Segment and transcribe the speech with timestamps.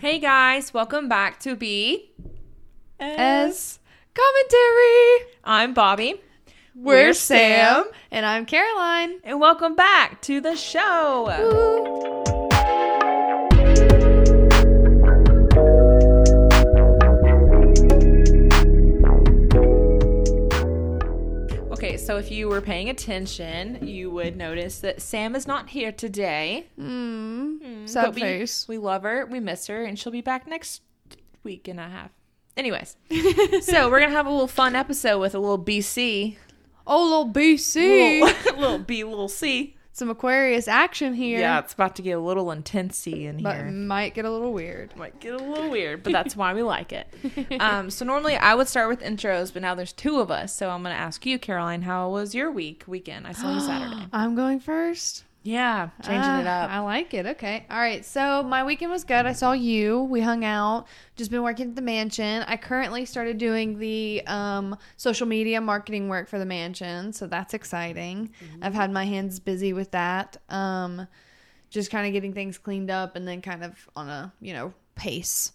[0.00, 2.10] Hey guys, welcome back to B.
[2.98, 3.78] as
[4.14, 5.30] commentary.
[5.44, 6.22] I'm Bobby.
[6.74, 7.84] We're, Sam.
[8.10, 9.20] and I'm Caroline.
[9.24, 11.26] And welcome back to the show.
[22.10, 26.66] So if you were paying attention, you would notice that Sam is not here today.
[26.76, 27.82] Mm.
[27.84, 28.66] But Sad we, face.
[28.66, 30.82] we love her, we miss her, and she'll be back next
[31.44, 32.10] week and a half.
[32.56, 32.96] Anyways,
[33.62, 36.36] so we're gonna have a little fun episode with a little BC,
[36.84, 38.22] Oh, little BC.
[38.22, 39.76] little, little B, little C.
[39.92, 41.40] Some Aquarius action here.
[41.40, 43.42] Yeah, it's about to get a little intensey in here.
[43.42, 43.70] But here.
[43.70, 44.96] might get a little weird.
[44.96, 47.06] Might get a little weird, but that's why we like it.
[47.60, 50.70] Um, so normally I would start with intros, but now there's two of us, so
[50.70, 53.26] I'm gonna ask you, Caroline, how was your week weekend?
[53.26, 54.06] I saw you Saturday.
[54.12, 55.24] I'm going first.
[55.42, 56.70] Yeah, changing it Ah, up.
[56.70, 57.24] I like it.
[57.24, 57.64] Okay.
[57.70, 58.04] All right.
[58.04, 59.24] So my weekend was good.
[59.24, 60.02] I saw you.
[60.02, 60.86] We hung out.
[61.16, 62.44] Just been working at the mansion.
[62.46, 67.14] I currently started doing the um, social media marketing work for the mansion.
[67.14, 68.30] So that's exciting.
[68.60, 70.36] I've had my hands busy with that.
[70.50, 71.06] Um,
[71.70, 74.74] just kind of getting things cleaned up and then kind of on a, you know,
[74.94, 75.52] pace.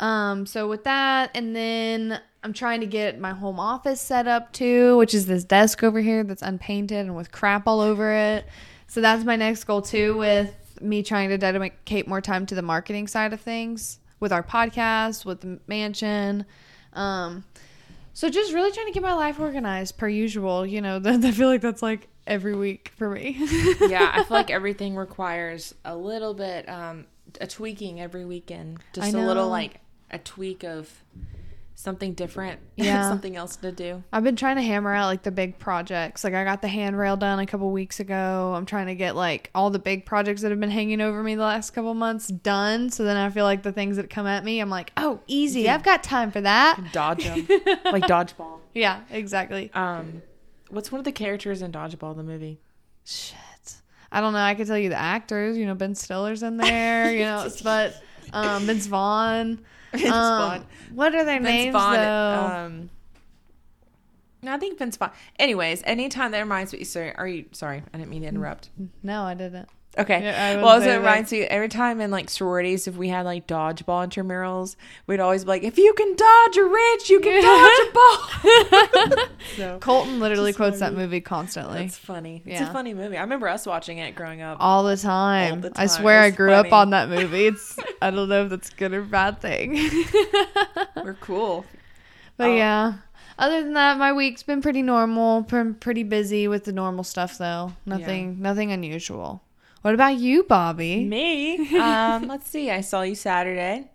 [0.00, 4.52] Um, so with that, and then I'm trying to get my home office set up
[4.52, 8.46] too, which is this desk over here that's unpainted and with crap all over it.
[8.86, 12.62] So that's my next goal too, with me trying to dedicate more time to the
[12.62, 16.46] marketing side of things with our podcast, with the mansion.
[16.92, 17.44] Um,
[18.12, 20.64] so just really trying to get my life organized per usual.
[20.64, 23.36] You know, I feel like that's like every week for me.
[23.80, 27.06] yeah, I feel like everything requires a little bit um
[27.40, 28.78] a tweaking every weekend.
[28.92, 30.90] Just a little like a tweak of
[31.76, 32.60] something different.
[32.76, 33.08] Yeah.
[33.08, 34.02] something else to do.
[34.12, 36.24] I've been trying to hammer out like the big projects.
[36.24, 38.52] Like I got the handrail done a couple weeks ago.
[38.54, 41.36] I'm trying to get like all the big projects that have been hanging over me
[41.36, 42.90] the last couple months done.
[42.90, 45.70] So then I feel like the things that come at me, I'm like, oh, easy.
[45.70, 46.78] I've got time for that.
[46.92, 47.46] Dodge them.
[47.86, 48.58] like dodgeball.
[48.74, 49.70] Yeah, exactly.
[49.72, 50.22] Um
[50.70, 52.60] what's one of the characters in Dodgeball the movie?
[53.04, 53.36] Shit.
[54.12, 54.38] I don't know.
[54.40, 55.56] I could tell you the actors.
[55.56, 57.12] You know, Ben Stiller's in there.
[57.16, 58.02] You know, but
[58.32, 59.60] um, Vince Vaughn.
[59.92, 60.66] Vince Um, Vaughn.
[60.94, 61.94] What are their Vince names Vaughn.
[61.94, 62.56] though?
[62.66, 62.90] Um,
[64.42, 65.10] no, I think Vince Vaughn.
[65.38, 66.84] Anyways, anytime that reminds me.
[66.84, 67.46] Sorry, are you?
[67.52, 68.70] Sorry, I didn't mean to interrupt.
[69.02, 69.68] no, I didn't.
[69.98, 70.22] Okay.
[70.22, 73.24] Yeah, I well, also it reminds me every time in like sororities, if we had
[73.24, 74.76] like dodgeball intramurals,
[75.06, 79.26] we'd always be like, "If you can dodge a wrench, you can dodge a ball."
[79.56, 81.84] so Colton literally quotes that movie constantly.
[81.84, 82.42] It's funny.
[82.44, 82.72] It's a Yeah.
[82.72, 83.16] funny movie.
[83.16, 84.58] I remember us watching it growing up.
[84.60, 85.54] all the time.
[85.64, 87.46] All the I swear I grew up on that movie.
[87.46, 89.74] It's I don't know if that's good or bad thing.
[91.02, 91.64] We're cool.
[92.36, 92.54] but Oh.
[92.54, 92.94] yeah.
[93.38, 95.42] Other than that, my week's been pretty normal.
[95.42, 97.72] Been pretty busy with the normal stuff though.
[97.84, 99.42] Nothing nothing unusual.
[99.82, 101.04] What about you, Bobby?
[101.04, 101.76] Me.
[101.80, 102.70] Um, let's see.
[102.70, 103.90] I saw you Saturday.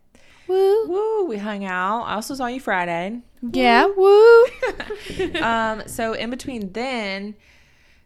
[0.48, 0.88] Woo.
[0.88, 1.26] Woo!
[1.26, 2.04] We hung out.
[2.04, 3.22] I also saw you Friday.
[3.42, 4.46] Yeah, woo.
[5.42, 7.36] um, so in between then,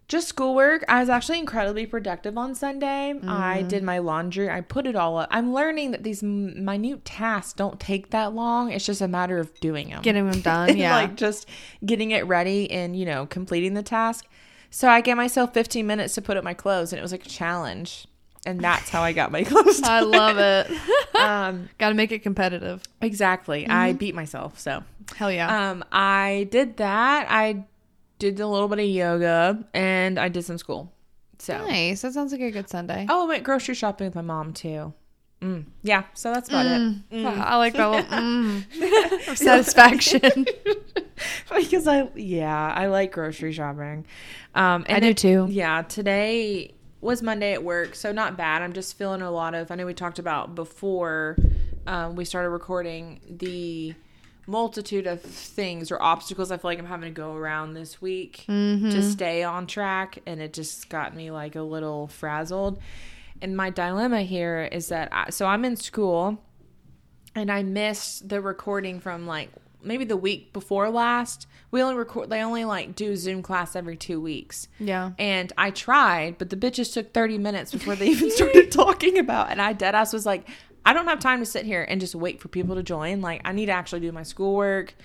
[0.08, 0.86] just schoolwork.
[0.88, 3.12] I was actually incredibly productive on Sunday.
[3.24, 3.68] I Mm-hmm.
[3.68, 4.50] did my laundry.
[4.50, 5.28] I put it all up.
[5.32, 8.72] I'm learning that these minute tasks don't take that long.
[8.72, 10.02] It's just a matter of doing them.
[10.04, 10.96] Getting them done, yeah.
[10.96, 11.48] like just
[11.86, 14.26] getting it ready and you know completing the task.
[14.76, 17.26] So I gave myself 15 minutes to put up my clothes, and it was like
[17.26, 18.08] a challenge.
[18.46, 19.82] And that's how I got my clothes.
[19.82, 20.70] I love it.
[21.18, 22.84] um, Got to make it competitive.
[23.00, 23.66] exactly.
[23.70, 23.98] I Mm-hmm.
[24.00, 24.60] beat myself.
[24.60, 24.84] So
[25.16, 25.70] Hell yeah.
[25.72, 27.28] um, I did that.
[27.30, 27.64] I
[28.20, 30.92] did a little bit of yoga and I did some school.
[31.40, 32.02] So, nice.
[32.02, 33.06] That sounds like a good Sunday.
[33.10, 34.94] oh, I went grocery shopping with my mom too.
[35.42, 35.66] Mm.
[35.84, 37.02] Yeah, so that's about Mm.
[37.12, 37.26] it.
[37.26, 40.46] I like that little mm, of satisfaction.
[41.56, 44.06] because I, yeah, I like grocery shopping.
[44.56, 45.48] Um, and I do too.
[45.50, 48.62] Yeah, today was Monday at work, so not bad.
[48.62, 49.70] I'm just feeling a lot of.
[49.72, 51.38] I know we talked about before
[51.86, 53.94] um, we started recording the
[54.48, 58.46] multitude of things or obstacles I feel like I'm having to go around this week
[58.48, 58.92] Mm-hmm.
[58.92, 62.80] to stay on track, and it just got me like a little frazzled.
[63.42, 66.40] And my dilemma here is that I, so I'm in school,
[67.36, 69.50] and I missed the recording from like
[69.84, 71.48] maybe the week before last.
[71.72, 72.30] We only record.
[72.30, 74.68] They only like do Zoom class every two weeks.
[74.80, 75.12] Yeah.
[75.20, 79.52] And I tried, but the bitches took 30 minutes before they even started talking about.
[79.52, 80.48] And I deadass was like,
[80.86, 83.22] I don't have time to sit here and just wait for people to join.
[83.22, 84.96] Like, I need to actually do my schoolwork.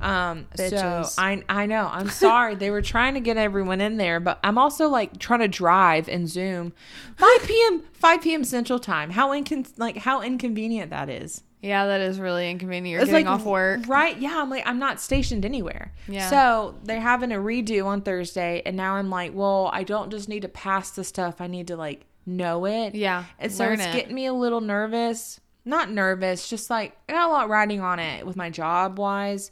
[0.00, 1.06] Um, Bitches.
[1.06, 4.38] so I I know I'm sorry they were trying to get everyone in there, but
[4.44, 6.72] I'm also like trying to drive and Zoom
[7.16, 7.82] 5 p.m.
[7.92, 8.44] 5 p.m.
[8.44, 9.10] Central Time.
[9.10, 11.42] How incon like how inconvenient that is.
[11.62, 12.90] Yeah, that is really inconvenient.
[12.92, 13.86] You're It's getting like off work.
[13.86, 14.16] right?
[14.18, 15.92] Yeah, I'm like I'm not stationed anywhere.
[16.08, 16.30] Yeah.
[16.30, 20.28] So they're having a redo on Thursday, and now I'm like, well, I don't just
[20.28, 21.40] need to pass the stuff.
[21.40, 22.94] I need to like know it.
[22.94, 23.92] Yeah, And so it's it.
[23.92, 25.40] getting me a little nervous.
[25.66, 29.50] not nervous, just like I got a lot riding on it with my job wise.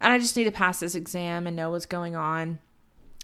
[0.00, 2.58] And I just need to pass this exam and know what's going on.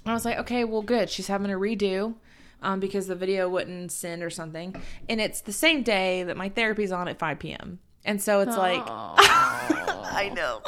[0.04, 1.10] And I was like, okay, well, good.
[1.10, 2.14] She's having a redo
[2.62, 4.74] um, because the video wouldn't send or something.
[5.08, 7.80] And it's the same day that my therapy's on at 5 p.m.
[8.04, 10.62] And so it's like, I know.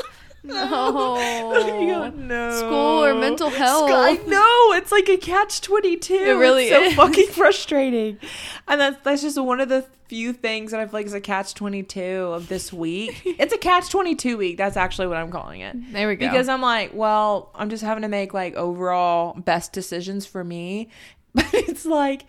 [0.45, 2.11] No.
[2.17, 2.57] no.
[2.57, 3.91] School or mental health.
[3.91, 6.15] I know it's like a catch twenty two.
[6.15, 6.95] It really it's so is.
[6.95, 8.19] fucking frustrating,
[8.67, 11.21] and that's that's just one of the few things that I feel like is a
[11.21, 13.23] catch twenty two of this week.
[13.25, 14.57] it's a catch twenty two week.
[14.57, 15.93] That's actually what I'm calling it.
[15.93, 16.29] There we go.
[16.29, 20.89] Because I'm like, well, I'm just having to make like overall best decisions for me,
[21.35, 22.25] but it's like,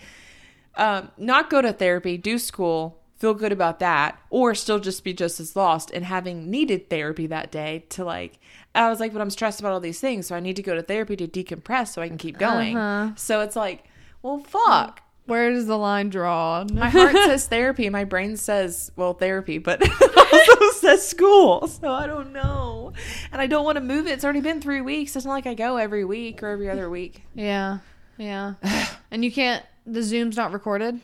[0.75, 5.13] um, not go to therapy, do school, feel good about that, or still just be
[5.13, 8.37] just as lost and having needed therapy that day to like.
[8.75, 10.75] I was like, but I'm stressed about all these things, so I need to go
[10.75, 12.75] to therapy to decompress so I can keep going.
[12.75, 13.15] Uh-huh.
[13.15, 13.85] So it's like,
[14.21, 15.03] well, fuck.
[15.25, 16.65] Where does the line draw?
[16.69, 19.81] My heart says therapy, my brain says, well, therapy, but
[20.33, 21.69] also says school.
[21.69, 22.91] So I don't know.
[23.31, 24.11] And I don't want to move it.
[24.11, 25.15] It's already been three weeks.
[25.15, 27.23] It's not like I go every week or every other week.
[27.35, 27.77] Yeah.
[28.17, 28.55] Yeah.
[29.11, 30.99] and you can't the Zoom's not recorded?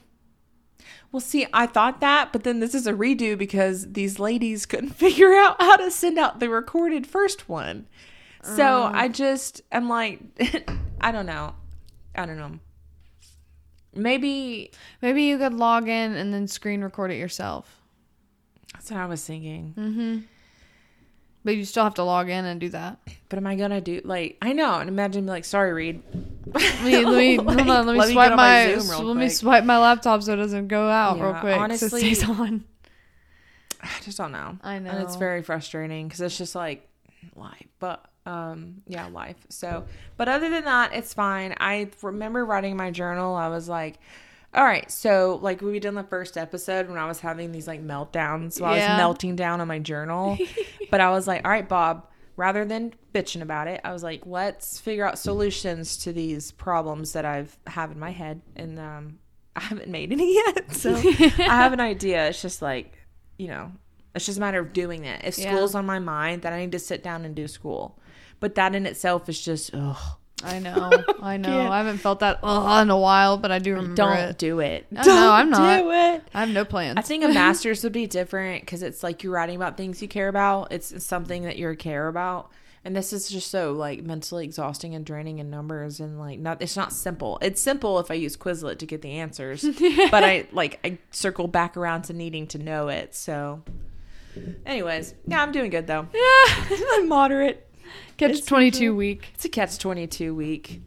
[1.12, 4.90] Well, see, I thought that, but then this is a redo because these ladies couldn't
[4.96, 7.88] figure out how to send out the recorded first one.
[8.42, 10.22] So I just, I'm like,
[11.02, 11.56] I don't know.
[12.16, 12.60] I don't know.
[13.94, 14.72] Maybe
[15.02, 17.82] Maybe you could log in and then screen record it yourself.
[18.74, 19.74] that's what I was thinking.
[19.78, 20.20] Mm-hmm.
[21.50, 23.00] But you still have to log in and do that.
[23.28, 26.04] But am I gonna do like I know and imagine like, sorry, Reed.
[26.46, 29.64] Let me, let me, Like, on, let me get swipe my, real let me swipe
[29.64, 31.56] my laptop so it doesn't go out real Yeah, quick.
[31.56, 32.66] so honestly- it stays on.
[33.82, 34.60] I just don't know.
[34.62, 36.88] I know, And it's very frustrating because it's just like
[37.36, 37.66] life.
[37.80, 39.38] But um yeah, life.
[39.50, 39.86] So
[40.18, 41.56] but other than that, it's fine.
[41.60, 43.98] I remember writing my journal, I was like
[44.54, 47.68] all right, so like we did in the first episode when I was having these
[47.68, 50.38] like meltdowns, so I was melting down on my journal.
[50.92, 54.22] but I was like, all right, Bob, rather than bitching about it, I was like,
[54.26, 59.20] let's figure out solutions to these problems that I've have in my head, and um,
[59.56, 60.66] I haven't made any yet.
[60.74, 62.28] So I have an idea.
[62.30, 62.98] It's just like,
[63.38, 63.72] you know,
[64.16, 65.22] it's just a matter of doing it.
[65.24, 65.52] If Yeah.
[65.54, 68.00] school's on my mind, then I need to sit down and do school.
[68.40, 70.92] But that in itself is just, ugh, I know.
[71.22, 71.70] I know.
[71.72, 74.38] I haven't felt that uh, in a while, but I do remember don't it.
[74.38, 74.86] do it.
[74.96, 75.80] I know, I'm Don't not.
[75.82, 76.24] do it.
[76.34, 76.98] I have no plans.
[76.98, 80.08] I think a master's would be different because it's like you're writing about things you
[80.08, 80.72] care about.
[80.72, 82.52] It's something that you care about.
[82.86, 86.62] And this is just so like mentally exhausting and draining in numbers and like not
[86.62, 87.38] it's not simple.
[87.42, 89.64] It's simple if I use Quizlet to get the answers.
[90.12, 93.16] but I like I circle back around to needing to know it.
[93.16, 93.62] So
[94.66, 96.08] anyways, yeah, I'm doing good though.
[96.14, 96.78] yeah.
[96.94, 97.68] I'm moderate.
[98.18, 98.98] Catch It's 22 usual.
[98.98, 99.32] week.
[99.36, 100.82] It's a catch 22 week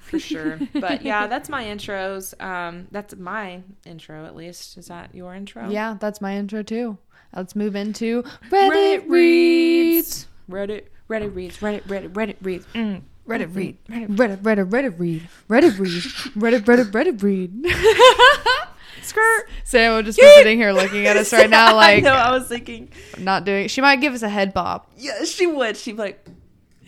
[0.00, 0.58] for sure.
[0.74, 2.38] but yeah, that's my intros.
[2.42, 4.78] Um that's my intro at least.
[4.78, 5.68] Is that your intro?
[5.70, 6.98] Yeah, that's my intro too.
[7.34, 10.26] Let's move into Reddit, reads.
[10.50, 12.66] Reddit, Reddit reads, Reddit, Reddit, Reddit reads.
[12.74, 13.02] Mm.
[13.28, 13.76] Reddit read.
[13.90, 14.16] Reddit.
[14.16, 15.28] Reddit, Reddit, Reddit read.
[15.50, 16.02] Reddit read.
[16.32, 17.66] Reddit, Reddit, Reddit read.
[19.02, 19.48] Skirt.
[19.64, 22.48] Sam will just be sitting here looking at us right now, like no, I was
[22.48, 23.68] thinking, not doing.
[23.68, 24.86] She might give us a head bob.
[24.96, 25.76] yeah, she would.
[25.76, 26.26] She'd be like,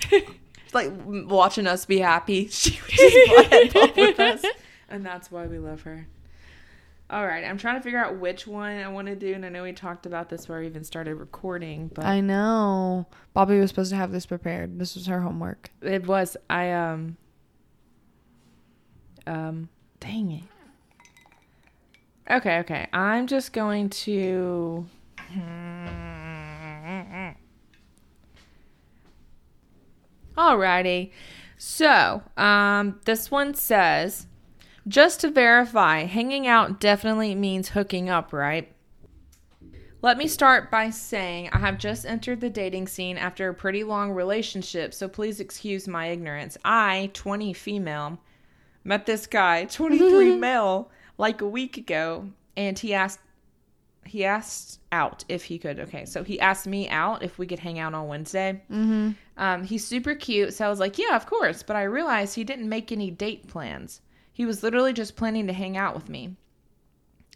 [0.73, 2.47] like watching us be happy.
[2.51, 4.45] She would just head bop with us,
[4.89, 6.07] and that's why we love her.
[7.09, 9.49] All right, I'm trying to figure out which one I want to do, and I
[9.49, 13.07] know we talked about this before we even started recording, but I know.
[13.35, 14.79] Bobby was supposed to have this prepared.
[14.79, 15.71] This was her homework.
[15.83, 17.17] it was I um
[19.27, 20.45] um dang it.
[22.31, 22.87] Okay, okay.
[22.93, 24.87] I'm just going to
[30.41, 31.11] Alrighty.
[31.59, 34.27] So, um this one says
[34.89, 38.73] just to verify, hanging out definitely means hooking up, right?
[40.01, 43.85] Let me start by saying I have just entered the dating scene after a pretty
[43.85, 46.57] long relationship, so please excuse my ignorance.
[46.65, 48.19] I, 20 female,
[48.83, 53.21] met this guy, 23 male, like a week ago, and he asked
[54.11, 55.79] he asked out if he could.
[55.79, 58.61] Okay, so he asked me out if we could hang out on Wednesday.
[58.69, 59.11] Mm-hmm.
[59.37, 61.63] Um, he's super cute, so I was like, yeah, of course.
[61.63, 64.01] But I realized he didn't make any date plans.
[64.33, 66.35] He was literally just planning to hang out with me.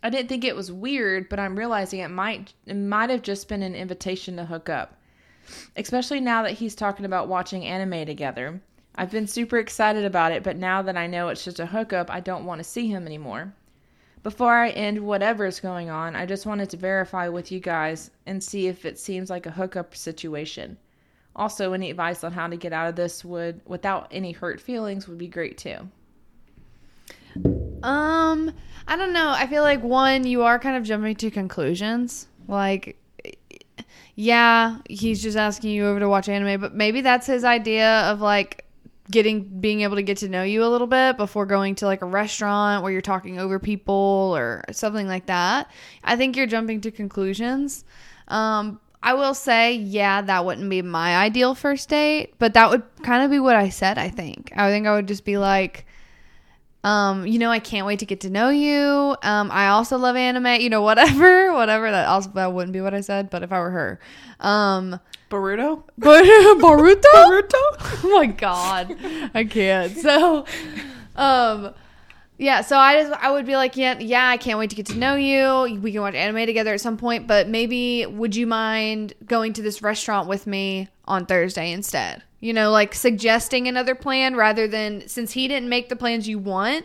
[0.02, 3.48] I didn't think it was weird, but I'm realizing it might it might have just
[3.48, 4.96] been an invitation to hook up.
[5.76, 8.60] Especially now that he's talking about watching anime together.
[8.96, 12.10] I've been super excited about it, but now that I know it's just a hookup,
[12.10, 13.54] I don't want to see him anymore.
[14.24, 18.42] Before I end whatever's going on, I just wanted to verify with you guys and
[18.42, 20.78] see if it seems like a hookup situation.
[21.36, 25.06] Also, any advice on how to get out of this would without any hurt feelings
[25.06, 25.76] would be great too.
[27.82, 28.54] Um,
[28.88, 29.28] I don't know.
[29.28, 32.26] I feel like one, you are kind of jumping to conclusions.
[32.48, 32.96] Like,
[34.14, 38.22] yeah, he's just asking you over to watch anime, but maybe that's his idea of
[38.22, 38.64] like
[39.10, 42.02] getting being able to get to know you a little bit before going to like
[42.02, 45.70] a restaurant where you're talking over people or something like that.
[46.02, 47.84] I think you're jumping to conclusions.
[48.28, 52.82] Um, I will say, yeah, that wouldn't be my ideal first date, but that would
[53.02, 54.50] kind of be what I said, I think.
[54.56, 55.86] I think I would just be like,
[56.84, 59.16] um, you know, I can't wait to get to know you.
[59.22, 61.90] Um, I also love anime, you know, whatever, whatever.
[61.90, 64.00] That also that wouldn't be what I said, but if I were her,
[64.38, 65.00] um,
[65.30, 65.82] Boruto?
[65.96, 66.24] but
[66.60, 67.54] Boruto, Boruto?
[68.04, 68.96] oh my god,
[69.34, 69.96] I can't.
[69.96, 70.44] So,
[71.16, 71.74] um,
[72.36, 72.60] yeah.
[72.60, 74.98] So I just I would be like, yeah, yeah, I can't wait to get to
[74.98, 75.80] know you.
[75.80, 79.62] We can watch anime together at some point, but maybe would you mind going to
[79.62, 82.22] this restaurant with me on Thursday instead?
[82.44, 86.38] You know, like suggesting another plan rather than since he didn't make the plans you
[86.38, 86.84] want,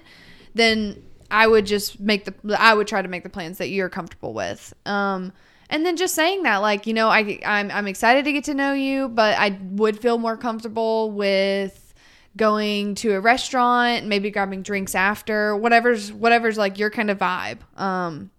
[0.53, 3.89] then I would just make the I would try to make the plans that you're
[3.89, 4.73] comfortable with.
[4.85, 5.33] Um
[5.69, 8.53] and then just saying that like, you know, I I'm I'm excited to get to
[8.53, 11.93] know you, but I would feel more comfortable with
[12.37, 17.59] going to a restaurant, maybe grabbing drinks after, whatever's whatever's like your kind of vibe.
[17.77, 18.31] Um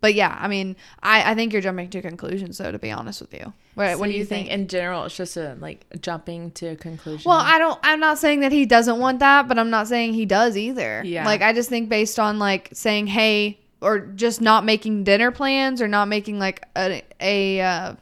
[0.00, 3.20] but yeah, I mean, I, I think you're jumping to conclusions though, to be honest
[3.20, 3.52] with you.
[3.74, 4.48] What, So what do you think?
[4.48, 7.28] In general, it's just a like jumping to a conclusion.
[7.28, 7.78] Well, I don't.
[7.82, 11.02] I'm not saying that he doesn't want that, but I'm not saying he does either.
[11.04, 11.24] Yeah.
[11.24, 15.80] Like I just think based on like saying hey or just not making dinner plans
[15.80, 17.94] or not making like a a uh,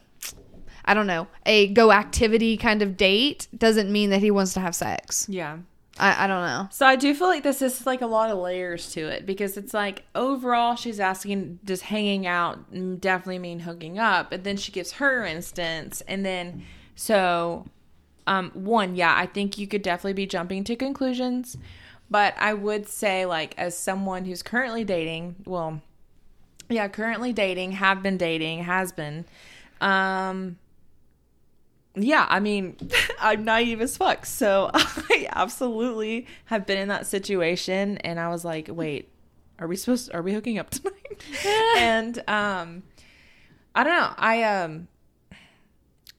[0.85, 4.59] I don't know a go activity kind of date doesn't mean that he wants to
[4.59, 5.25] have sex.
[5.29, 5.57] yeah.
[5.99, 6.67] I, I don't know.
[6.71, 9.57] So I do feel like this is like a lot of layers to it because
[9.57, 12.59] it's like overall she's asking does hanging out
[13.01, 16.63] definitely mean hooking up, and then she gives her instance, and then
[16.95, 17.65] so
[18.27, 21.57] um one yeah I think you could definitely be jumping to conclusions,
[22.09, 25.81] but I would say like as someone who's currently dating, well,
[26.69, 29.25] yeah, currently dating, have been dating, has been,
[29.81, 30.57] um
[32.03, 32.77] yeah, I mean,
[33.19, 34.25] I'm naive as fuck.
[34.25, 39.09] So I absolutely have been in that situation and I was like, wait,
[39.59, 41.23] are we supposed are we hooking up tonight?
[41.77, 42.83] and um
[43.75, 44.13] I don't know.
[44.17, 44.87] I um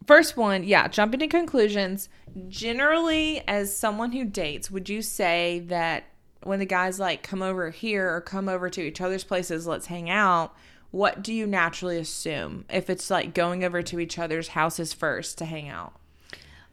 [0.06, 2.08] first one, yeah, jumping to conclusions.
[2.48, 6.04] Generally, as someone who dates, would you say that
[6.42, 9.86] when the guys like come over here or come over to each other's places, let's
[9.86, 10.54] hang out,
[10.90, 15.38] what do you naturally assume if it's like going over to each other's houses first
[15.38, 15.94] to hang out?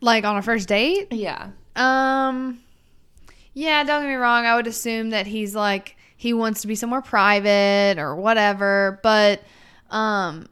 [0.02, 1.12] Like on a first date.
[1.12, 1.50] Yeah.
[1.76, 2.60] Um,
[3.54, 4.46] yeah, don't get me wrong.
[4.46, 9.44] I would assume that he's like he wants to be somewhere private or whatever, but
[9.90, 10.48] um,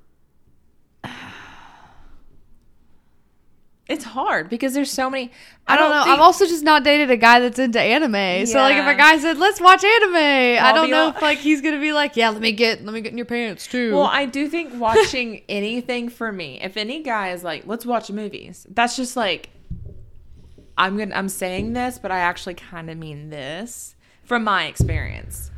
[3.93, 5.31] It's hard because there's so many.
[5.67, 6.03] I don't, know.
[6.03, 8.45] think- I've also just not dated a guy that's into anime.
[8.45, 11.21] So like if a guy said, "Let's watch anime," I I'll don't know all- if
[11.21, 13.67] like he's gonna be like, "Yeah, let me get let me get in your pants
[13.67, 17.85] too." Well, I do think watching anything for me, if any guy is like, let's
[17.85, 19.49] watch movies, that's just like,
[20.77, 25.51] I'm gonna, I'm saying this, but I actually kind of mean this from my experience.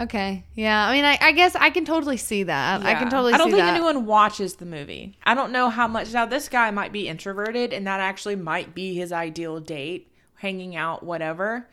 [0.00, 0.86] Okay, yeah.
[0.88, 2.82] I mean, I, I guess I can totally see that.
[2.82, 3.10] I can Yeah.
[3.10, 3.32] totally.
[3.34, 3.74] I don't think that.
[3.74, 5.16] anyone watches the movie.
[5.24, 6.12] I don't know how much.
[6.12, 10.76] Now, this guy might be introverted, and that actually might be his ideal date, hanging
[10.76, 11.68] out, whatever.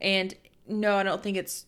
[0.00, 0.34] And
[0.68, 1.66] no, I don't think it's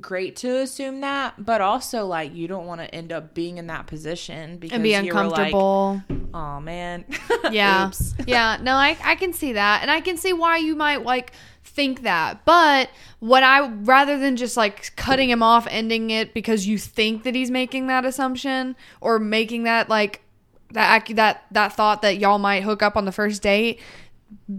[0.00, 1.44] great to assume that.
[1.44, 4.82] But also, like, you don't want to end up being in that position because and
[4.82, 6.02] be you were uncomfortable.
[6.08, 7.04] Like, oh man.
[7.50, 7.88] Yeah.
[7.88, 8.14] Oops.
[8.26, 8.56] yeah.
[8.62, 9.82] No, I, I can see that.
[9.82, 11.32] And I can see why you might like
[11.64, 12.44] think that.
[12.44, 17.24] But what I, rather than just like cutting him off, ending it because you think
[17.24, 20.22] that he's making that assumption or making that like,
[20.70, 23.80] that, that, that thought that y'all might hook up on the first date,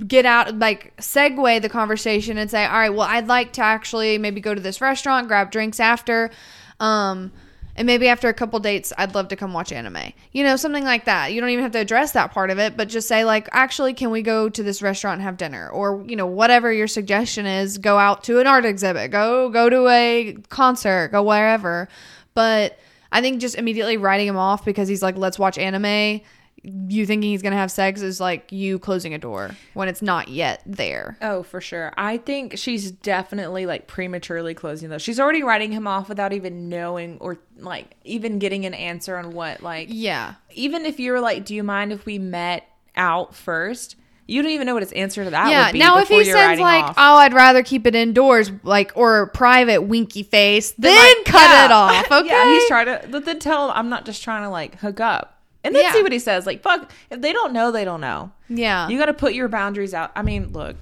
[0.07, 4.17] get out, like segue the conversation and say, all right, well, I'd like to actually
[4.17, 6.31] maybe go to this restaurant, grab drinks after.
[6.79, 7.31] Um,
[7.75, 10.13] and maybe after a couple dates, I'd love to come watch anime.
[10.31, 11.33] You know, something like that.
[11.33, 13.95] You don't even have to address that part of it, but just say, like, actually,
[13.95, 15.69] can we go to this restaurant and have dinner?
[15.69, 19.69] Or, you know, whatever your suggestion is, go out to an art exhibit, go go
[19.69, 21.89] to a concert, go wherever.
[22.35, 22.77] But
[23.11, 26.21] I think just immediately writing him off because he's like, let's watch anime,
[26.63, 30.29] you thinking he's gonna have sex is like you closing a door when it's not
[30.29, 31.17] yet there.
[31.21, 31.91] Oh, for sure.
[31.97, 35.01] I think she's definitely like prematurely closing those.
[35.01, 39.33] She's already writing him off without even knowing or like even getting an answer on
[39.33, 40.35] what like Yeah.
[40.53, 43.97] even if you're like, do you mind if we met out first?
[44.25, 45.65] You don't even know what his answer to that yeah.
[45.67, 45.79] would be.
[45.79, 46.95] Now, if he says like, off.
[46.97, 51.65] "Oh, I'd rather keep it indoors," like or private winky face, then, like, cut yeah.
[51.65, 52.09] it off.
[52.09, 52.27] Okay.
[52.29, 53.05] yeah, he's trying to.
[53.09, 55.32] But then tell him I'm not just trying to like hook up,
[55.63, 55.91] and then Yeah.
[55.93, 56.45] see what he says.
[56.45, 58.31] Like, fuck, if they don't know, they don't know.
[58.49, 58.87] yeah.
[58.89, 60.11] You got to put your boundaries out.
[60.15, 60.75] I mean, look,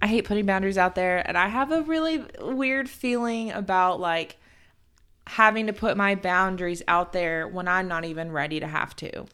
[0.00, 4.36] I hate putting boundaries out there, and I have a really weird feeling about like
[5.28, 9.26] having to put my boundaries out there when I'm not even ready to have to.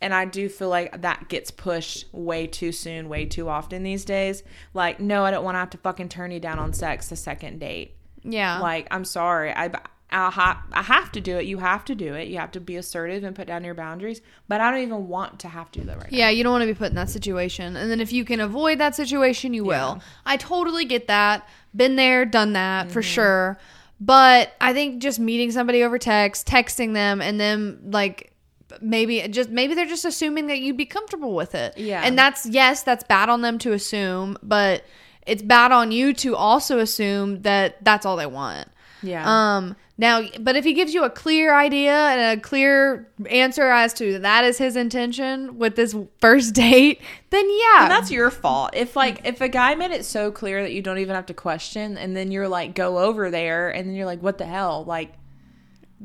[0.00, 4.04] And I do feel like that gets pushed way too soon, way too often these
[4.04, 4.42] days.
[4.74, 7.16] Like, no, I don't want to have to fucking turn you down on sex the
[7.16, 7.94] second date.
[8.22, 8.58] Yeah.
[8.58, 9.52] Like, I'm sorry.
[9.54, 9.70] I,
[10.10, 11.46] I, ha- I have to do it.
[11.46, 12.28] You have to do it.
[12.28, 14.20] You have to be assertive and put down your boundaries.
[14.46, 16.62] But I don't even want to have to do that right Yeah, you don't want
[16.62, 17.76] to be put in that situation.
[17.76, 20.00] And then if you can avoid that situation, you will.
[20.24, 21.48] I totally get that.
[21.74, 23.58] Been there, done that for sure.
[24.00, 28.32] But I think just meeting somebody over text, texting them, and then like
[28.80, 31.76] maybe just maybe they're just assuming that you'd be comfortable with it.
[31.78, 32.02] Yeah.
[32.04, 34.84] And that's yes, that's bad on them to assume, but
[35.26, 38.68] it's bad on you to also assume that that's all they want.
[39.02, 39.24] Yeah.
[39.26, 43.94] Um now but if he gives you a clear idea and a clear answer as
[43.94, 47.00] to that is his intention with this first date,
[47.30, 47.82] then yeah.
[47.84, 48.70] And that's your fault.
[48.74, 51.34] If like if a guy made it so clear that you don't even have to
[51.34, 54.84] question, and then you're like go over there, and then you're like, what the hell?
[54.84, 55.12] Like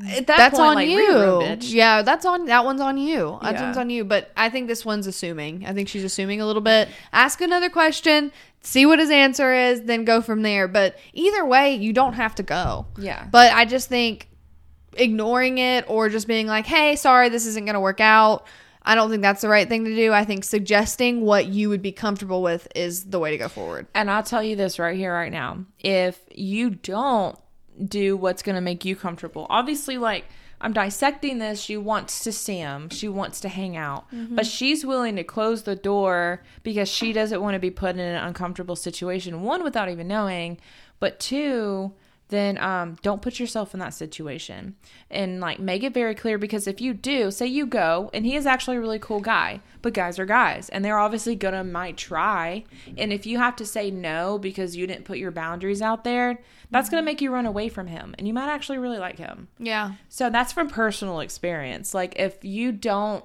[0.08, 1.58] at that that's point, on like, you.
[1.76, 3.38] Yeah, that's on that one's on you.
[3.42, 3.64] That Yeah.
[3.66, 4.06] one's on you.
[4.06, 5.66] But I think this one's assuming.
[5.66, 6.88] I think she's assuming a little bit.
[7.12, 8.32] Ask another question,
[8.62, 10.68] see what his answer is, then go from there.
[10.68, 12.86] But either way, you don't have to go.
[12.98, 13.28] Yeah.
[13.32, 14.30] But I just think
[14.94, 18.46] ignoring it or just being like, "Hey, sorry, this isn't going to work out."
[18.84, 20.12] I don't think that's the right thing to do.
[20.12, 23.86] I think suggesting what you would be comfortable with is the way to go forward.
[23.94, 25.66] And I'll tell you this right here, right now.
[25.80, 27.38] If you don't
[27.84, 30.26] do what's going to make you comfortable, obviously, like
[30.62, 34.36] I'm dissecting this, she wants to see him, she wants to hang out, mm-hmm.
[34.36, 38.00] but she's willing to close the door because she doesn't want to be put in
[38.00, 39.42] an uncomfortable situation.
[39.42, 40.60] One, without even knowing,
[41.00, 41.94] but two,
[42.32, 44.76] then um, don't put yourself in that situation
[45.12, 48.36] and like make it very clear because if you do say you go and he
[48.36, 51.96] is actually a really cool guy but guys are guys and they're obviously gonna might
[51.98, 52.64] try
[52.98, 56.40] and if you have to say no because you didn't put your boundaries out there
[56.72, 59.48] that's gonna make you run away from him and you might actually really like him
[59.60, 59.94] Yeah.
[60.10, 61.94] so that's from personal experience.
[61.94, 63.24] Like if you don't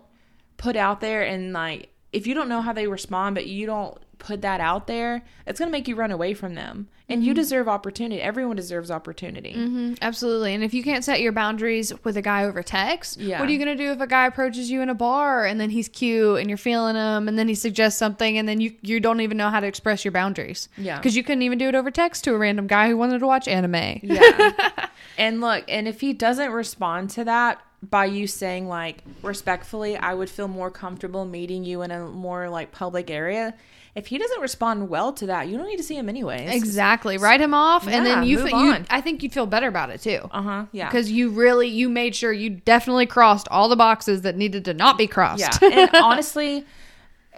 [0.58, 3.98] put out there and like if you don't know how they respond but you don't
[4.26, 6.88] put that out there, it's going to make you run away from them.
[7.08, 8.20] And you deserve opportunity.
[8.20, 9.52] Everyone deserves opportunity.
[9.52, 10.54] hmm absolutely.
[10.54, 13.38] And if you can't set your boundaries with a guy over text, Yeah.
[13.38, 15.60] what are you going to do if a guy approaches you in a bar and
[15.60, 18.72] then he's cute and you're feeling him and then he suggests something and then you,
[18.82, 20.68] you don't even know how to express your boundaries?
[20.76, 20.96] Yeah.
[20.98, 23.26] Because you couldn't even do it over text to a random guy who wanted to
[23.28, 24.00] watch anime.
[24.02, 24.88] Yeah.
[25.16, 30.12] and look, and if he doesn't respond to that by you saying like respectfully, I
[30.14, 33.54] would feel more comfortable meeting you in a more like public area.
[33.96, 36.54] If he doesn't respond well to that, you don't need to see him anyways.
[36.54, 37.16] Exactly.
[37.16, 38.76] Write him off and then you, move fe- you.
[38.90, 40.28] I think you'd feel better about it too.
[40.30, 40.66] Uh huh.
[40.70, 40.88] Yeah.
[40.88, 44.74] Because you really you made sure you definitely crossed all the boxes that needed to
[44.74, 45.62] not be crossed.
[45.62, 45.70] Yeah.
[45.72, 46.66] And honestly,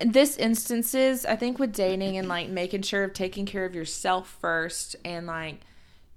[0.04, 4.36] this instances, I think with dating and like making sure of taking care of yourself
[4.40, 5.60] first and like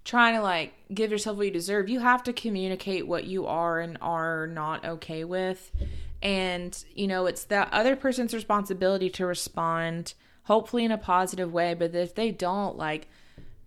[0.04, 3.80] trying to like give yourself what you deserve, you have to communicate what you are
[3.80, 5.72] and are not okay with.
[6.22, 11.74] And, you know, it's the other person's responsibility to respond, hopefully in a positive way.
[11.74, 13.08] But if they don't, like,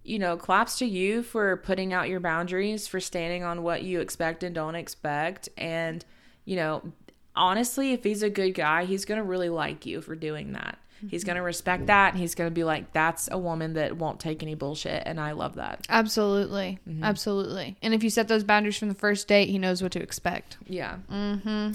[0.02, 4.00] you know, claps to you for putting out your boundaries, for standing on what you
[4.00, 5.48] expect and don't expect.
[5.56, 6.04] And,
[6.44, 6.92] you know,
[7.34, 10.78] honestly, if he's a good guy, he's going to really like you for doing that.
[11.10, 12.12] He's going to respect that.
[12.12, 15.02] And he's going to be like, that's a woman that won't take any bullshit.
[15.04, 15.84] And I love that.
[15.90, 16.78] Absolutely.
[16.88, 17.04] Mm-hmm.
[17.04, 17.76] Absolutely.
[17.82, 20.56] And if you set those boundaries from the first date, he knows what to expect.
[20.66, 20.96] Yeah.
[21.12, 21.72] Mm-hmm.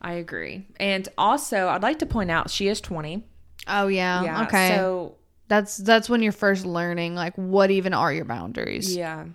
[0.00, 0.66] I agree.
[0.80, 3.22] And also, I'd like to point out she is 20.
[3.66, 4.22] Oh yeah.
[4.22, 4.42] Yeah.
[4.44, 4.76] okay.
[4.76, 8.94] So, that's that's when you're first learning like what even are your boundaries.
[8.96, 9.26] yeah.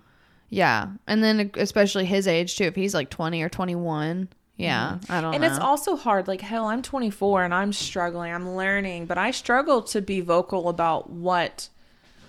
[0.50, 0.88] Yeah.
[1.08, 2.66] And then especially his age too.
[2.66, 4.30] If he's like 20 or 21.
[4.58, 4.98] Yeah.
[5.02, 5.12] Mm-hmm.
[5.12, 5.48] I don't And know.
[5.48, 6.28] it's also hard.
[6.28, 8.34] Like, hell, I'm 24 and I'm struggling.
[8.34, 11.70] I'm learning, but I struggle to be vocal about what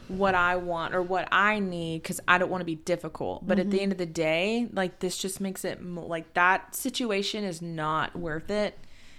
[0.06, 3.46] what I want or what I need because I don't want to be difficult.
[3.46, 3.82] But at the mm-hmm.
[3.84, 8.50] end of the day, like this just makes it like that situation is not worth
[8.50, 8.78] it,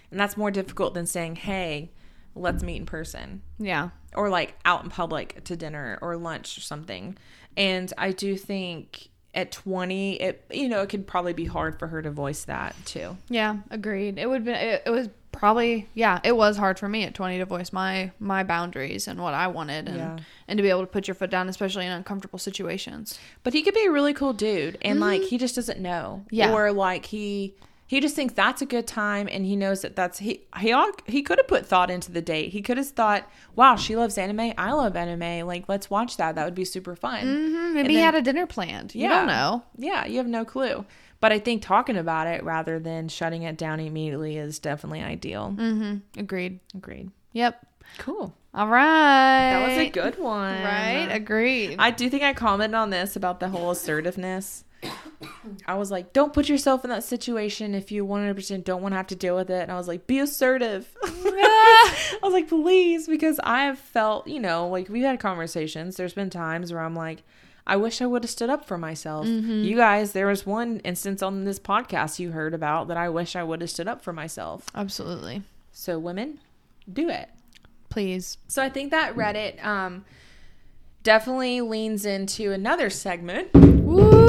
[0.10, 1.92] and that's more difficult than saying, "Hey,
[2.36, 3.90] let's meet in person." yeah.
[4.16, 7.18] or like out in public to dinner or lunch or something.
[7.56, 11.88] And I do think at 20, it you know, it could probably be hard for
[11.88, 13.18] her to voice that too.
[13.30, 14.18] Yeah, agreed.
[14.18, 17.38] It would be it, it was probably yeah, it was hard for me at 20
[17.38, 20.18] to voice my my boundaries and what I wanted and Yeah.
[20.48, 23.18] and to be able to put your foot down especially in uncomfortable situations.
[23.44, 25.30] But he could be a really cool dude and like mm-hmm.
[25.30, 26.26] he just doesn't know.
[26.30, 26.54] Yeah.
[26.54, 27.56] Or like he
[27.92, 30.74] he just thinks that's a good time and he knows that that's he he
[31.08, 32.52] he could have put thought into the date.
[32.54, 34.54] He could have thought, "Wow, she loves anime.
[34.58, 35.46] I love anime.
[35.46, 36.36] Like let's watch that.
[36.36, 38.96] That would be super fun." Mhm, Maybe And he had a dinner planned.
[38.96, 39.10] You Yeah.
[39.10, 39.64] don't know.
[39.78, 40.86] Yeah, you have no clue.
[41.20, 45.54] But I think talking about it rather than shutting it down immediately is definitely ideal.
[45.58, 46.00] Mhm.
[46.16, 46.62] Agreed.
[46.74, 47.12] Agreed.
[47.34, 47.60] Yep.
[47.98, 48.34] Cool.
[48.54, 49.52] All right.
[49.52, 50.64] That was a good one.
[50.64, 51.10] Right?
[51.12, 51.76] Agreed.
[51.78, 54.64] I do think I commented on this about the whole assertiveness.
[55.66, 58.98] I was like, don't put yourself in that situation if you 100% don't want to
[58.98, 59.62] have to deal with it.
[59.62, 60.90] And I was like, be assertive.
[61.04, 65.96] I was like, please, because I have felt, you know, like we've had conversations.
[65.98, 67.24] There's been times where I'm like,
[67.66, 69.28] I wish I would have stood up for myself.
[69.28, 73.36] You guys, there was one instance on this podcast you heard about that I wish
[73.36, 74.66] I would have stood up for myself.
[74.74, 75.44] Absolutely.
[75.72, 76.40] So, women,
[76.92, 77.30] do it.
[77.90, 78.38] Please.
[78.48, 80.06] So I think that Reddit um,
[81.04, 83.54] definitely leans into another segment.
[83.54, 84.21] Woo!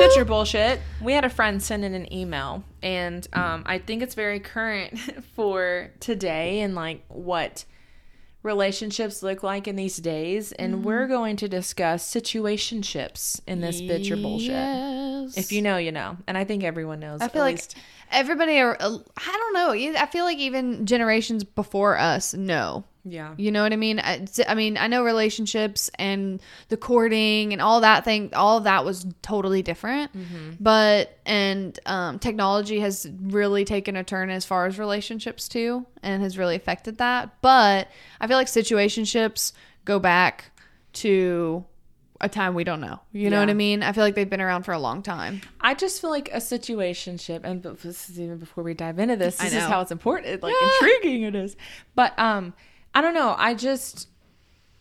[0.00, 0.80] Bitch or bullshit.
[1.00, 4.98] We had a friend send in an email, and um, I think it's very current
[5.36, 7.64] for today and like what
[8.42, 10.52] relationships look like in these days.
[10.52, 14.50] And we're going to discuss situationships in this bitch or bullshit.
[14.50, 15.36] Yes.
[15.36, 16.16] If you know, you know.
[16.26, 17.20] And I think everyone knows.
[17.20, 17.76] I feel at like least.
[18.10, 19.72] everybody are, uh, I don't know.
[19.98, 22.84] I feel like even generations before us know.
[23.04, 23.34] Yeah.
[23.36, 23.98] You know what I mean?
[23.98, 28.64] I, I mean, I know relationships and the courting and all that thing, all of
[28.64, 30.10] that was totally different.
[30.60, 36.22] But, and um, technology has really taken a turn as far as relationships too and
[36.22, 37.40] has really affected that.
[37.40, 37.88] But
[38.20, 39.52] I feel like situationships
[39.84, 40.50] go back
[40.92, 41.64] to
[42.20, 43.00] a time we don't know.
[43.12, 43.82] You know what I mean?
[43.82, 45.40] I feel like they've been around for a long time.
[45.60, 49.38] I just feel like a situationship, and this is even before we dive into this.
[49.38, 51.56] This is how it's important, like intriguing it is.
[51.94, 52.52] But um,
[52.94, 53.34] I don't know.
[53.38, 54.08] I just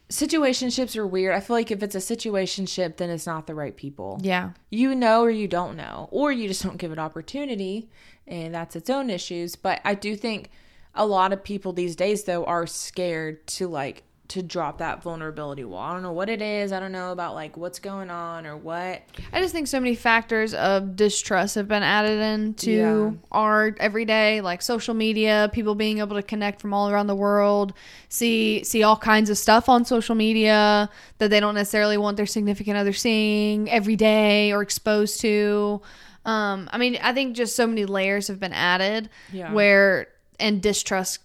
[0.10, 1.36] situationships are weird.
[1.36, 4.19] I feel like if it's a situationship, then it's not the right people.
[4.24, 4.52] Yeah.
[4.69, 7.89] You know, or you don't know, or you just don't give it opportunity,
[8.28, 9.56] and that's its own issues.
[9.56, 10.50] But I do think
[10.95, 15.63] a lot of people these days, though, are scared to like to drop that vulnerability
[15.63, 15.80] wall.
[15.82, 16.72] I don't know what it is.
[16.72, 19.02] I don't know about like what's going on or what.
[19.34, 23.12] I just think so many factors of distrust have been added into Yeah.
[23.32, 27.74] our everyday, like social media, people being able to connect from all around the world,
[28.08, 32.26] see see all kinds of stuff on social media that they don't necessarily want their
[32.28, 35.82] significant other seeing every day or exposed to.
[36.26, 39.52] Um, I mean, I think just so many layers have been added Yeah.
[39.54, 40.08] where
[40.39, 41.20] and distrust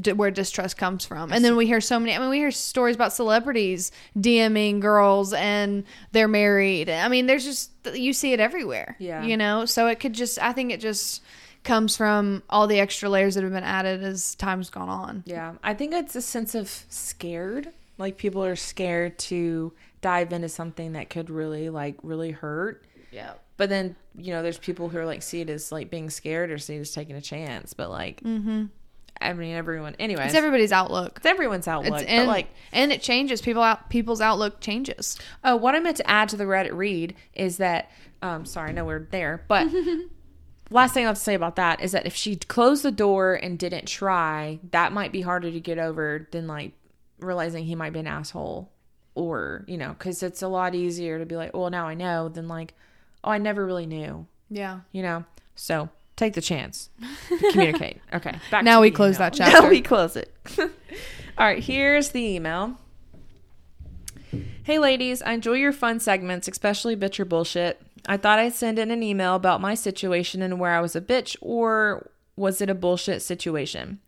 [0.00, 1.32] d- where distrust comes from.
[1.32, 5.32] And then we hear so many I mean we hear stories about celebrities DMing girls
[5.32, 6.88] and they're married.
[6.88, 8.96] I mean there's just you see it everywhere.
[8.98, 9.24] Yeah.
[9.24, 11.22] You know, so it could just I think it just
[11.64, 15.24] comes from all the extra layers that have been added as time's gone on.
[15.26, 17.70] Yeah, I think it's a sense of scared.
[17.96, 22.84] Like people are scared to dive into something that could really like really hurt.
[23.10, 23.32] Yeah.
[23.56, 26.50] But then you know, there's people who are like see it as like being scared
[26.50, 27.72] or see it as taking a chance.
[27.72, 28.66] But like, mm-hmm.
[29.20, 29.94] I mean, everyone.
[29.98, 31.14] Anyway, It's everybody's outlook.
[31.18, 32.00] it's everyone's outlook.
[32.02, 33.40] It's and but like, and it changes.
[33.40, 35.18] People out people's outlook changes.
[35.44, 37.90] oh, what I meant to add to the Reddit read is that.
[38.22, 39.44] Um, sorry, no, we're there.
[39.48, 39.68] But
[40.70, 43.34] last thing I have to say about that is that if she closed the door
[43.34, 46.72] and didn't try, that might be harder to get over than like
[47.20, 48.70] realizing he might be an asshole,
[49.14, 52.28] or you know, because it's a lot easier to be like, well, now I know,
[52.28, 52.74] than like,
[53.22, 54.80] oh, I never really knew, Yeah.
[54.92, 55.24] you know.
[55.54, 56.90] So take the chance,
[57.52, 58.00] communicate.
[58.12, 59.30] Okay, back Now we close email.
[59.30, 59.60] that chapter.
[59.62, 60.34] Now we close it.
[60.58, 60.68] All
[61.46, 62.78] right, here's the email.
[64.64, 67.80] Hey ladies, I enjoy your fun segments, especially bitch or bullshit.
[68.06, 71.00] I thought I'd send in an email about my situation and where I was a
[71.00, 74.00] bitch or was it a bullshit situation.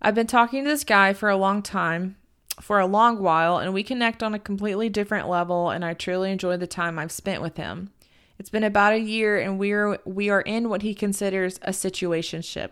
[0.00, 2.16] I've been talking to this guy for a long time,
[2.60, 6.30] for a long while, and we connect on a completely different level and I truly
[6.30, 7.90] enjoy the time I've spent with him.
[8.38, 12.70] It's been about a year and we're we are in what he considers a situationship.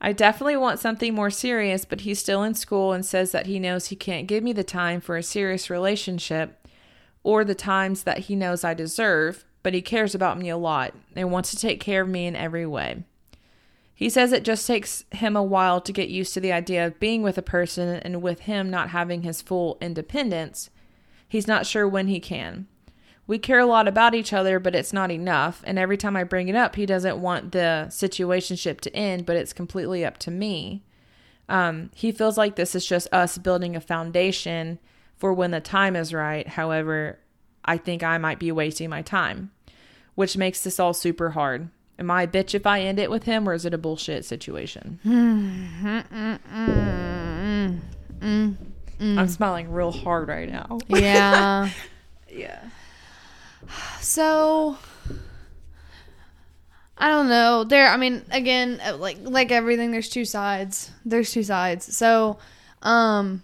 [0.00, 3.58] I definitely want something more serious, but he's still in school and says that he
[3.58, 6.66] knows he can't give me the time for a serious relationship
[7.22, 10.94] or the times that he knows I deserve, but he cares about me a lot
[11.14, 13.04] and wants to take care of me in every way.
[13.94, 16.98] He says it just takes him a while to get used to the idea of
[16.98, 20.70] being with a person and with him not having his full independence.
[21.28, 22.66] He's not sure when he can.
[23.30, 25.62] We care a lot about each other, but it's not enough.
[25.64, 29.36] And every time I bring it up, he doesn't want the situationship to end, but
[29.36, 30.82] it's completely up to me.
[31.48, 34.80] Um, he feels like this is just us building a foundation
[35.16, 36.48] for when the time is right.
[36.48, 37.20] However,
[37.64, 39.52] I think I might be wasting my time,
[40.16, 41.68] which makes this all super hard.
[42.00, 44.24] Am I a bitch if I end it with him, or is it a bullshit
[44.24, 44.98] situation?
[45.06, 46.34] Mm-hmm.
[48.22, 48.48] Mm-hmm.
[49.00, 49.18] Mm-hmm.
[49.20, 50.80] I'm smiling real hard right now.
[50.88, 51.70] Yeah.
[52.32, 52.60] Yeah.
[54.00, 54.76] So
[56.96, 57.64] I don't know.
[57.64, 60.90] There I mean again uh, like like everything there's two sides.
[61.04, 61.96] There's two sides.
[61.96, 62.38] So
[62.82, 63.42] um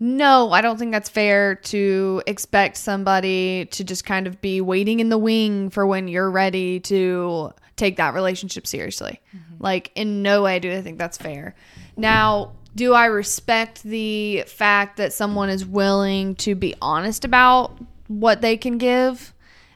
[0.00, 5.00] no, I don't think that's fair to expect somebody to just kind of be waiting
[5.00, 9.20] in the wing for when you're ready to take that relationship seriously.
[9.60, 11.54] Like in no way do I think that's fair.
[11.96, 18.40] Now, do I respect the fact that someone is willing to be honest about what
[18.40, 19.34] they can give?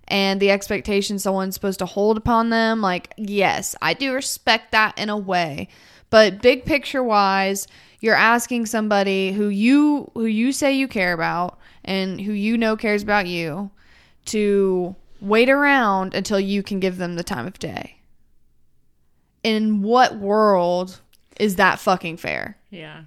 [0.08, 2.80] and the expectation someone's supposed to hold upon them.
[2.80, 5.68] Like, yes, I do respect that in a way.
[6.10, 7.68] But big picture wise,
[8.00, 12.76] you're asking somebody who you who you say you care about and who you know
[12.76, 13.70] cares about you
[14.26, 17.96] to wait around until you can give them the time of day.
[19.42, 21.00] In what world
[21.38, 22.56] is that fucking fair?
[22.70, 23.02] Yeah.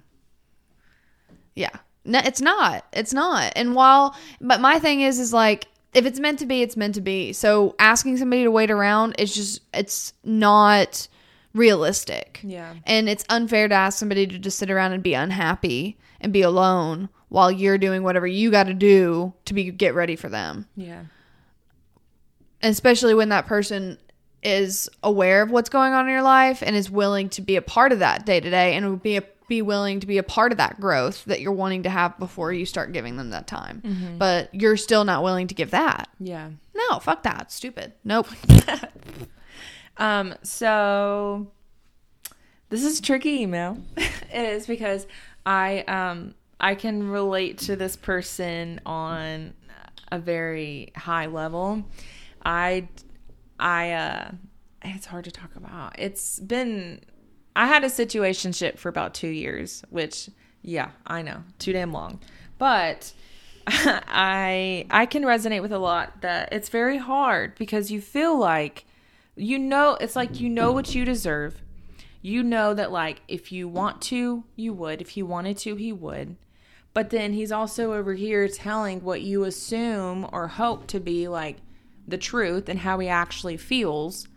[1.54, 1.76] Yeah.
[2.04, 2.84] No, it's not.
[2.92, 3.52] It's not.
[3.54, 6.94] And while, but my thing is, is like, if it's meant to be, it's meant
[6.94, 7.32] to be.
[7.32, 11.06] So asking somebody to wait around is just, it's not
[11.54, 12.40] realistic.
[12.42, 12.74] Yeah.
[12.86, 16.42] And it's unfair to ask somebody to just sit around and be unhappy and be
[16.42, 20.66] alone while you're doing whatever you got to do to be get ready for them.
[20.76, 21.04] Yeah.
[22.62, 23.98] Especially when that person
[24.42, 27.62] is aware of what's going on in your life and is willing to be a
[27.62, 30.22] part of that day to day and would be a, be willing to be a
[30.22, 33.46] part of that growth that you're wanting to have before you start giving them that
[33.46, 34.16] time.
[34.18, 36.08] But you're still not willing to give that.
[36.18, 36.50] Yeah.
[36.74, 37.52] No, fuck that.
[37.52, 37.92] Stupid.
[38.02, 38.28] Nope.
[39.96, 41.48] Um, so
[42.70, 43.78] this is a tricky email.
[43.96, 45.06] it is because
[45.44, 49.54] I um I can relate to this person on
[50.10, 51.84] a very high level.
[52.44, 52.88] I
[53.60, 54.30] I uh
[54.84, 55.98] it's hard to talk about.
[55.98, 57.02] It's been
[57.54, 60.30] I had a situationship for about 2 years, which
[60.62, 62.20] yeah, I know, too damn long.
[62.58, 63.12] But
[63.66, 68.84] I I can resonate with a lot that it's very hard because you feel like
[69.36, 71.60] you know it's like you know what you deserve.
[72.20, 75.00] You know that like if you want to, you would.
[75.00, 76.36] If he wanted to, he would.
[76.94, 81.58] But then he's also over here telling what you assume or hope to be like
[82.06, 84.28] the truth and how he actually feels.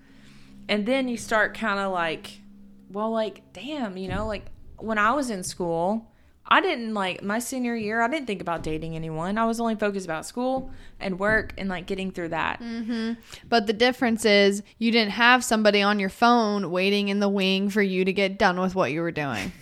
[0.69, 2.39] And then you start kind of like,
[2.95, 4.45] well, like, damn, you know, like
[4.77, 6.09] when I was in school,
[6.47, 9.37] I didn't like my senior year, I didn't think about dating anyone.
[9.37, 12.61] I was only focused about school and work and like getting through that.
[13.49, 17.69] But the difference is you didn't have somebody on your phone waiting in the wing
[17.69, 19.51] for you to get done with what you were doing.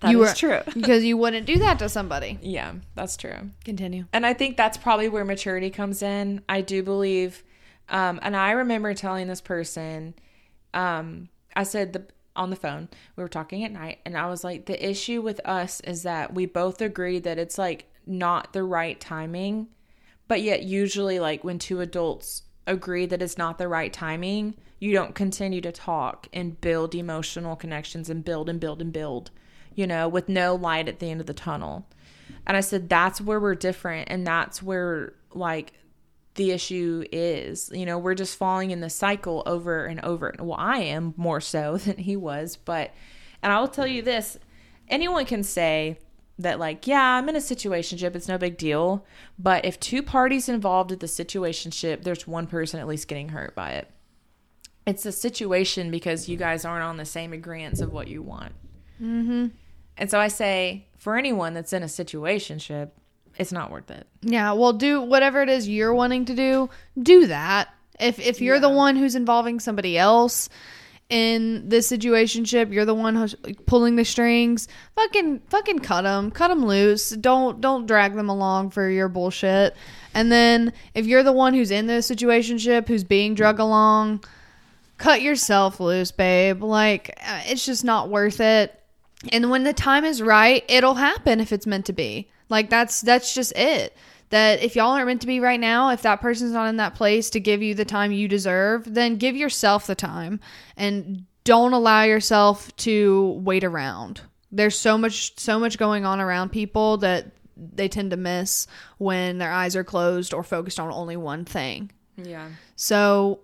[0.00, 0.60] That you is were true.
[0.74, 2.38] because you wouldn't do that to somebody.
[2.42, 3.50] Yeah, that's true.
[3.64, 4.04] Continue.
[4.12, 6.42] And I think that's probably where maturity comes in.
[6.50, 7.42] I do believe,
[7.88, 10.12] um, and I remember telling this person,
[10.74, 12.04] um, I said the
[12.36, 15.40] on the phone, we were talking at night, and I was like, the issue with
[15.44, 19.68] us is that we both agree that it's like not the right timing,
[20.28, 24.92] but yet usually like when two adults agree that it's not the right timing, you
[24.92, 29.30] don't continue to talk and build emotional connections and build and build and build,
[29.74, 31.86] you know, with no light at the end of the tunnel.
[32.46, 34.08] And I said, that's where we're different.
[34.10, 35.72] And that's where, like,
[36.36, 37.70] the issue is.
[37.74, 40.34] You know, we're just falling in the cycle over and over.
[40.38, 42.56] Well, I am more so than he was.
[42.56, 42.92] But,
[43.42, 44.38] and I will tell you this
[44.88, 45.98] anyone can say
[46.38, 48.14] that, like, yeah, I'm in a situationship.
[48.14, 49.04] It's no big deal.
[49.38, 53.54] But if two parties involved in the situationship, there's one person at least getting hurt
[53.54, 53.90] by it.
[54.86, 58.52] It's a situation because you guys aren't on the same agreements of what you want.
[59.02, 59.46] Mm-hmm.
[59.96, 62.90] And so I say, for anyone that's in a situationship,
[63.38, 64.06] it's not worth it.
[64.22, 66.70] Yeah, well, do whatever it is you're wanting to do.
[67.00, 67.68] Do that.
[67.98, 70.48] If if you're the one who's involving somebody else
[71.08, 73.34] in this situationship, you're the one who's
[73.66, 74.68] pulling the strings.
[74.96, 77.10] Fucking fucking cut them, cut them loose.
[77.10, 79.76] Don't don't drag them along for your bullshit.
[80.14, 84.24] And then if you're the one who's in the situationship, who's being drug along,
[84.98, 86.62] cut yourself loose, babe.
[86.62, 88.78] Like uh, it's just not worth it.
[89.32, 92.28] And when the time is right, it'll happen if it's meant to be.
[92.48, 93.96] Like that's that's just it.
[94.30, 96.94] That if y'all aren't meant to be right now, if that person's not in that
[96.94, 100.40] place to give you the time you deserve, then give yourself the time
[100.76, 104.22] and don't allow yourself to wait around.
[104.50, 108.66] There's so much so much going on around people that they tend to miss
[108.98, 111.90] when their eyes are closed or focused on only one thing.
[112.16, 112.48] Yeah.
[112.74, 113.40] So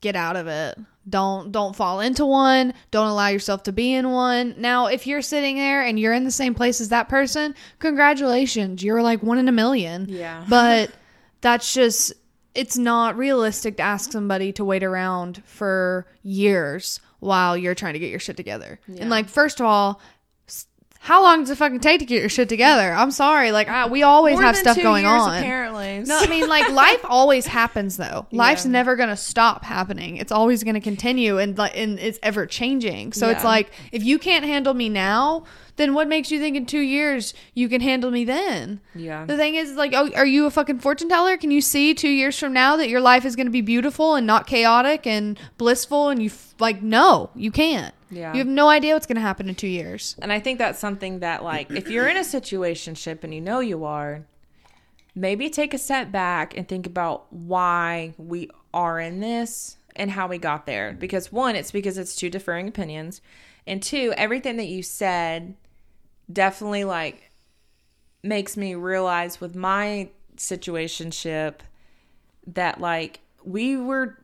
[0.00, 0.78] get out of it.
[1.10, 2.72] Don't don't fall into one.
[2.90, 4.54] Don't allow yourself to be in one.
[4.56, 8.82] Now, if you're sitting there and you're in the same place as that person, congratulations.
[8.82, 10.06] You're like one in a million.
[10.08, 10.44] Yeah.
[10.48, 10.90] But
[11.40, 12.12] that's just
[12.54, 17.98] it's not realistic to ask somebody to wait around for years while you're trying to
[17.98, 18.80] get your shit together.
[18.88, 19.02] Yeah.
[19.02, 20.00] And like first of all,
[21.02, 22.92] how long does it fucking take to get your shit together?
[22.92, 23.52] I'm sorry.
[23.52, 25.38] Like I, we always More have stuff going years, on.
[25.38, 26.00] Apparently.
[26.06, 28.26] No, I mean like life always happens though.
[28.32, 28.72] Life's Yeah.
[28.72, 30.18] never gonna stop happening.
[30.18, 33.14] It's always gonna continue and like and it's ever changing.
[33.14, 35.44] So it's like if you can't handle me now,
[35.76, 38.80] then what makes you think in two years you can handle me then?
[38.94, 39.24] yeah.
[39.24, 41.38] The thing is, like, oh, are you a fucking fortune teller?
[41.38, 44.14] Can you see two years from now that your life is going to be beautiful
[44.14, 46.10] and not chaotic and blissful?
[46.10, 47.94] And you, f- like, no, you can't.
[48.10, 48.32] Yeah.
[48.32, 50.16] You have no idea what's going to happen in two years.
[50.20, 53.60] And I think that's something that, like, if you're in a situationship and you know
[53.60, 54.26] you are,
[55.14, 60.26] maybe take a step back and think about why we are in this and how
[60.26, 60.92] we got there.
[60.98, 63.20] Because one, it's because it's two differing opinions.
[63.66, 65.54] And two, everything that you said
[66.32, 67.30] definitely like
[68.22, 71.56] makes me realize with my situationship
[72.46, 74.16] that like we were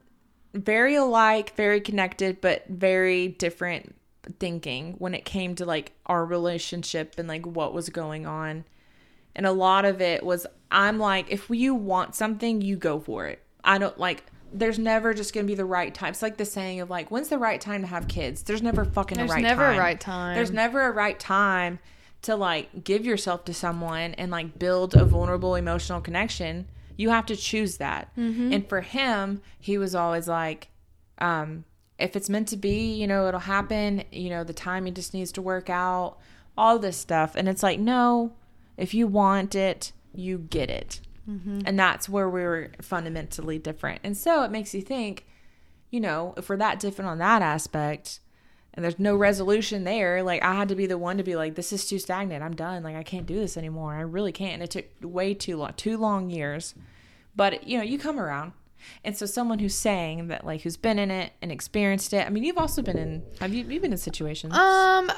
[0.57, 3.95] very alike, very connected, but very different
[4.39, 8.65] thinking when it came to like our relationship and like what was going on.
[9.35, 13.27] And a lot of it was I'm like, if you want something, you go for
[13.27, 13.43] it.
[13.63, 16.11] I don't like there's never just gonna be the right time.
[16.11, 18.43] It's like the saying of like, when's the right time to have kids?
[18.43, 19.77] There's never fucking There's a right never time.
[19.77, 20.35] a right time.
[20.37, 21.79] There's never a right time
[22.23, 26.67] to like give yourself to someone and like build a vulnerable emotional connection.
[26.97, 28.15] You have to choose that.
[28.17, 28.53] Mm-hmm.
[28.53, 30.69] And for him, he was always like,
[31.19, 31.65] um,
[31.99, 34.05] if it's meant to be, you know, it'll happen.
[34.13, 36.17] You know, the timing just needs to work out,
[36.57, 37.35] all this stuff.
[37.37, 38.33] And it's like, no,
[38.77, 41.01] if you want it, you get it.
[41.67, 44.01] And that's where we were fundamentally different.
[44.05, 45.27] And so it makes you think,
[45.91, 48.21] you know, if we're that different on that aspect
[48.77, 51.55] and there's no resolution there, like I had to be the one to be like,
[51.55, 52.45] this is too stagnant.
[52.45, 52.83] I'm done.
[52.83, 53.95] Like I can't do this anymore.
[53.95, 54.55] I really can't.
[54.55, 56.75] And it took way too long, two long years.
[57.35, 58.53] But, you know, you come around.
[59.03, 62.27] And so someone who's saying that like who's been in it and experienced it.
[62.27, 64.55] I mean, you've also been in have you you've been in situations?
[64.55, 65.11] Um,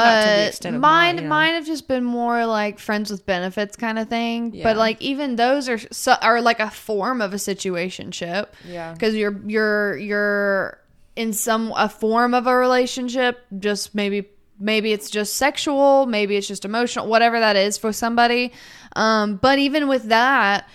[0.00, 0.80] not to the somewhat.
[0.80, 4.54] mine, mine, mine have just been more like friends with benefits kind of thing.
[4.54, 4.64] Yeah.
[4.64, 8.48] But like even those are so, are like a form of a situationship.
[8.66, 8.92] Yeah.
[8.92, 10.78] because you're you're you're
[11.16, 13.44] in some a form of a relationship.
[13.58, 18.52] Just maybe maybe it's just sexual, maybe it's just emotional, whatever that is for somebody.
[18.96, 20.68] Um, but even with that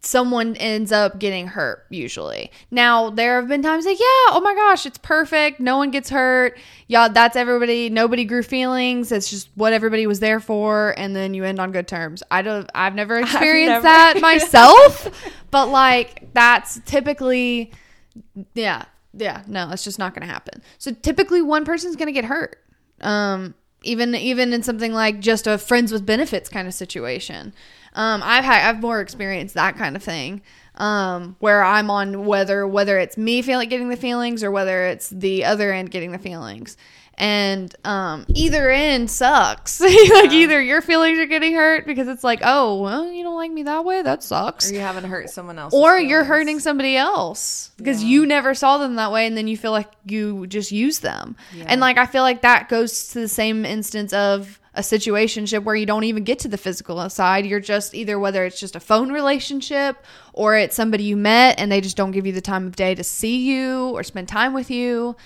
[0.00, 2.50] someone ends up getting hurt usually.
[2.72, 5.60] Now, there have been times like, yeah, oh my gosh, it's perfect.
[5.60, 6.58] No one gets hurt.
[6.88, 7.88] Yeah, that's everybody.
[7.88, 9.12] Nobody grew feelings.
[9.12, 12.24] It's just what everybody was there for and then you end on good terms.
[12.30, 15.08] I don't I've never experienced never- that myself,
[15.50, 17.72] but like that's typically
[18.54, 18.84] yeah.
[19.14, 20.62] Yeah, no, it's just not going to happen.
[20.78, 22.58] So typically one person's going to get hurt.
[23.00, 27.52] Um even even in something like just a friends with benefits kind of situation.
[27.94, 30.42] Um, I've had I've more experienced that kind of thing.
[30.76, 35.10] Um, where I'm on whether whether it's me feeling getting the feelings or whether it's
[35.10, 36.76] the other end getting the feelings.
[37.18, 39.80] And um, either end sucks.
[39.80, 43.52] like either your feelings are getting hurt because it's like, oh, well, you don't like
[43.52, 44.02] me that way.
[44.02, 45.74] That sucks or you haven't hurt someone else.
[45.74, 49.56] or you're hurting somebody else because you never saw them that way and then you
[49.56, 53.28] feel like you just use them and like i feel like that goes to the
[53.28, 57.60] same instance of a situationship where you don't even get to the physical side you're
[57.60, 59.96] just either whether it's just a phone relationship
[60.32, 62.94] or it's somebody you met and they just don't give you the time of day
[62.94, 65.16] to see you or spend time with you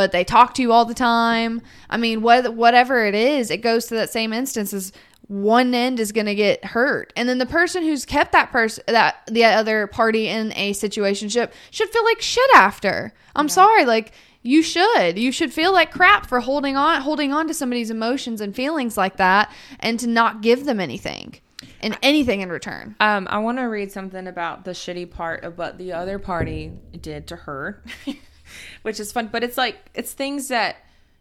[0.00, 1.60] but they talk to you all the time.
[1.90, 4.94] I mean what, whatever it is it goes to that same instance as
[5.28, 7.12] one end is going to get hurt.
[7.16, 11.52] And then the person who's kept that person that the other party in a situationship
[11.70, 13.12] should feel like shit after.
[13.36, 15.18] I'm sorry like you should.
[15.18, 18.96] You should feel like crap for holding on holding on to somebody's emotions and feelings
[18.96, 21.34] like that and to not give them anything
[21.82, 22.96] and anything in return.
[23.00, 26.72] Um, I want to read something about the shitty part of what the other party
[26.98, 27.82] did to her,
[28.82, 29.28] which is fun.
[29.32, 30.76] But it's like it's things that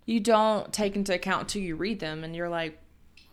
[0.06, 2.80] you don't take into account until you read them, and you're like,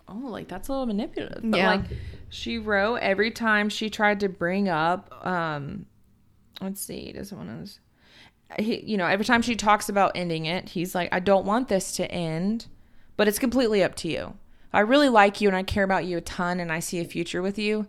[0.09, 1.43] oh, like that's a little manipulative.
[1.43, 1.71] But Yeah.
[1.71, 1.85] like
[2.29, 5.87] she wrote every time she tried to bring up, um,
[6.61, 7.81] let's see, does one of those.
[8.59, 11.67] He, you know, every time she talks about ending it, he's like, I don't want
[11.69, 12.67] this to end,
[13.17, 14.37] but it's completely up to you.
[14.73, 17.05] I really like you and I care about you a ton and I see a
[17.05, 17.87] future with you,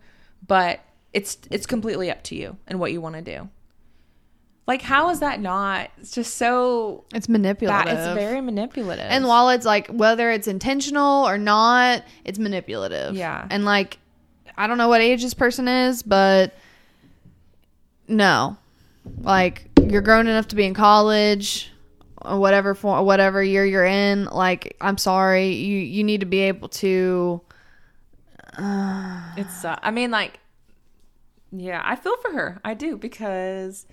[0.48, 0.80] but
[1.14, 3.50] it's it's completely up to you and what you want to do.
[4.68, 5.90] Like how is that not?
[6.00, 9.06] It's just so it's manipulative that it's very manipulative.
[9.06, 13.16] And while it's like whether it's intentional or not, it's manipulative.
[13.16, 13.48] Yeah.
[13.50, 13.98] And like
[14.58, 16.54] I don't know what age this person is, but
[18.08, 18.58] no.
[19.22, 21.72] Like you're grown enough to be in college
[22.22, 26.40] or whatever for whatever year you're in, like I'm sorry, you you need to be
[26.42, 27.42] able to
[29.38, 30.40] It's, uh, I mean, like,
[31.52, 32.60] yeah, I feel for her.
[32.66, 33.86] I do because,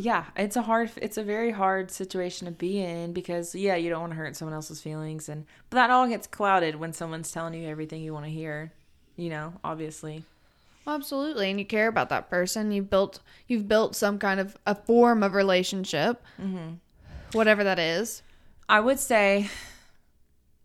[0.00, 3.90] yeah, it's a hard, it's a very hard situation to be in because, yeah, you
[3.90, 7.30] don't want to hurt someone else's feelings, and but that all gets clouded when someone's
[7.32, 8.72] telling you everything you want to hear.
[9.16, 10.24] You know, obviously.
[10.86, 12.72] Absolutely, and you care about that person.
[12.72, 16.74] You've built you've built some kind of a form of relationship, Mm-hmm.
[17.32, 18.22] whatever that is.
[18.68, 19.48] I would say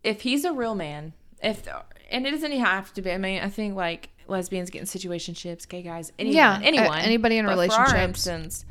[0.02, 1.12] if he's a real man,
[1.42, 1.66] if
[2.10, 3.12] and it doesn't have to be.
[3.12, 7.02] I mean, I think like lesbians get in situationships, gay guys, anyone, Yeah, anyone, a-
[7.02, 8.26] anybody in But For our relationships.
[8.26, 8.64] instance,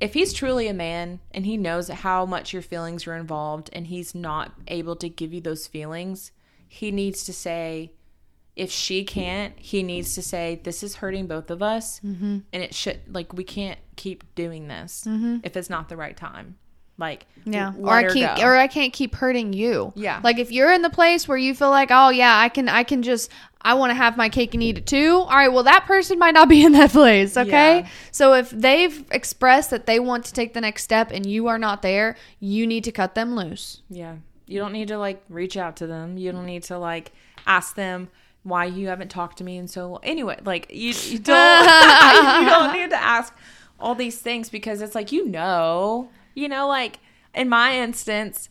[0.00, 3.86] if he's truly a man and he knows how much your feelings are involved, and
[3.86, 6.32] he's not able to give you those feelings,
[6.68, 7.92] he needs to say,
[8.56, 12.00] if she can't, he needs to say, This is hurting both of us.
[12.00, 12.38] Mm-hmm.
[12.52, 15.04] And it should, like, we can't keep doing this
[15.44, 16.56] if it's not the right time.
[16.98, 17.72] Like, Yeah.
[17.80, 18.42] Or I keep go.
[18.42, 19.92] or I can't keep hurting you.
[19.94, 20.20] Yeah.
[20.22, 22.82] Like if you're in the place where you feel like, "Oh yeah, I can I
[22.82, 23.30] can just
[23.62, 26.18] I want to have my cake and eat it too." All right, well that person
[26.18, 27.80] might not be in that place, okay?
[27.80, 27.88] Yeah.
[28.10, 31.58] So if they've expressed that they want to take the next step and you are
[31.58, 33.80] not there, you need to cut them loose.
[33.88, 34.16] Yeah.
[34.46, 36.18] You don't need to like reach out to them.
[36.18, 37.12] You don't need to like
[37.46, 38.08] ask them
[38.42, 41.62] why you haven't talked to me and so anyway, like you, you don't
[42.42, 43.34] you don't need to ask
[43.80, 46.08] all these things because it's like you know,
[46.38, 47.00] you know like
[47.34, 48.48] in my instance,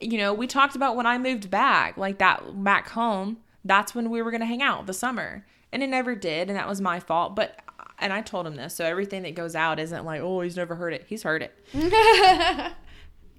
[0.00, 4.08] you know, we talked about when I moved back, like that back home, that's when
[4.10, 5.44] we were going to hang out the summer.
[5.72, 7.60] And it never did, and that was my fault, but
[7.98, 10.74] and I told him this, so everything that goes out isn't like, "Oh, he's never
[10.74, 12.72] heard it." He's heard it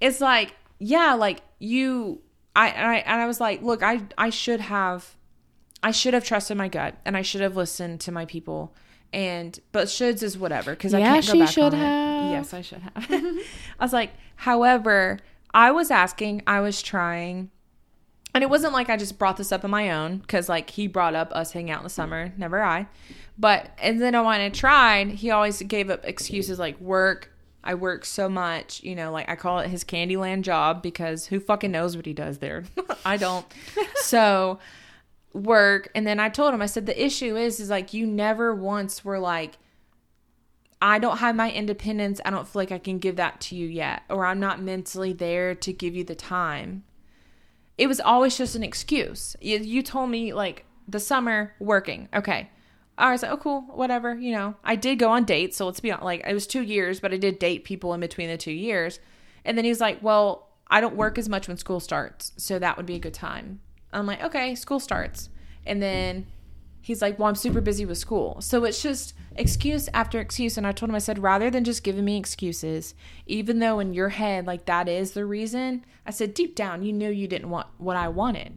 [0.02, 2.22] it's like yeah like you
[2.56, 5.16] I, and I and I was like look I I should have
[5.82, 8.76] I should have trusted my gut and I should have listened to my people
[9.14, 11.78] and but shoulds is whatever because I can't go she back should on it.
[11.78, 12.32] have.
[12.32, 13.06] yes I should have
[13.80, 15.20] I was like however
[15.54, 17.50] I was asking I was trying
[18.34, 20.88] and it wasn't like I just brought this up on my own because like he
[20.88, 22.88] brought up us hanging out in the summer, never I.
[23.38, 27.30] But and then when I tried, he always gave up excuses like work.
[27.64, 31.40] I work so much, you know, like I call it his Candyland job because who
[31.40, 32.64] fucking knows what he does there?
[33.06, 33.46] I don't.
[33.96, 34.60] so
[35.34, 38.54] work, and then I told him I said the issue is is like you never
[38.54, 39.58] once were like
[40.82, 42.20] I don't have my independence.
[42.26, 45.14] I don't feel like I can give that to you yet, or I'm not mentally
[45.14, 46.84] there to give you the time
[47.82, 49.36] it was always just an excuse.
[49.42, 52.10] You, you told me like the summer working.
[52.14, 52.52] Okay.
[52.96, 54.14] I was like, oh, cool, whatever.
[54.14, 55.58] You know, I did go on dates.
[55.58, 58.00] So let's be honest, like, it was two years, but I did date people in
[58.00, 59.00] between the two years.
[59.44, 62.34] And then he's like, well, I don't work as much when school starts.
[62.38, 63.62] So that would be a good time.
[63.94, 65.30] I'm like, okay, school starts.
[65.66, 66.28] And then
[66.82, 68.42] he's like, well, I'm super busy with school.
[68.42, 70.58] So it's just excuse after excuse.
[70.58, 72.94] And I told him, I said, rather than just giving me excuses,
[73.26, 76.94] even though in your head, like that is the reason, I said, deep down, you
[76.94, 78.54] knew you didn't want what I wanted.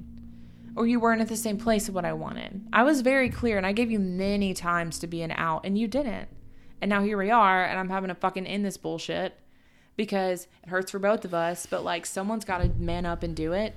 [0.76, 2.66] Or you weren't at the same place of what I wanted.
[2.72, 5.78] I was very clear and I gave you many times to be an out and
[5.78, 6.28] you didn't.
[6.80, 9.38] And now here we are and I'm having to fucking end this bullshit
[9.96, 13.36] because it hurts for both of us, but like someone's got to man up and
[13.36, 13.76] do it.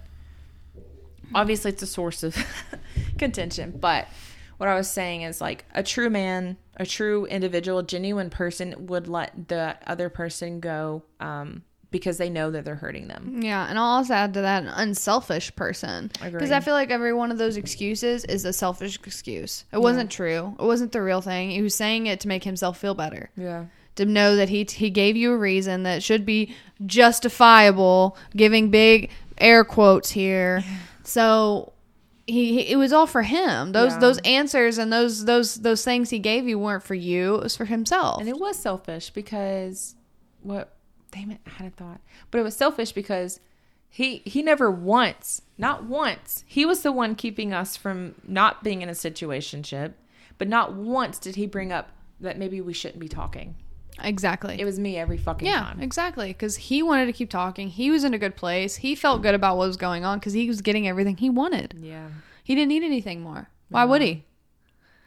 [1.36, 2.36] Obviously, it's a source of
[3.18, 4.08] contention, but
[4.58, 9.08] what I was saying is like a true man, a true individual, genuine person would
[9.08, 13.40] let the other person go um, because they know that they're hurting them.
[13.42, 16.12] Yeah, and I'll also add to that an unselfish person.
[16.24, 19.66] Because I feel like every one of those excuses is a selfish excuse.
[19.72, 20.56] It wasn't true.
[20.60, 21.52] It wasn't the real thing.
[21.52, 23.30] He was saying it to make himself feel better.
[23.38, 23.66] Yeah.
[23.96, 26.56] To know that he he gave you a reason that should be
[26.86, 29.10] justifiable, giving big
[29.40, 30.64] air quotes here.
[31.08, 31.72] So
[32.26, 33.72] he, he- it was all for him.
[33.72, 34.00] Those Yeah.
[34.00, 37.36] those answers and those those those things he gave you weren't for you.
[37.36, 38.20] It was for himself.
[38.20, 39.96] And it was selfish because
[40.44, 40.74] what
[41.12, 42.02] damn it, I had a thought.
[42.30, 43.40] But it was selfish because
[43.90, 48.82] he he never once, not once, he was the one keeping us from not being
[48.82, 49.94] in a situationship,
[50.38, 53.56] but not once did he bring up that maybe we shouldn't be talking.
[54.04, 54.60] Exactly.
[54.60, 55.82] It was me every fucking Yeah, time.
[55.82, 56.28] exactly.
[56.28, 57.70] Because he wanted to keep talking.
[57.70, 58.78] He was in a good place.
[58.78, 61.76] He felt good about what was going on because he was getting everything he wanted.
[61.80, 62.08] Yeah.
[62.44, 63.50] He didn't need anything more.
[63.70, 64.24] Why would he?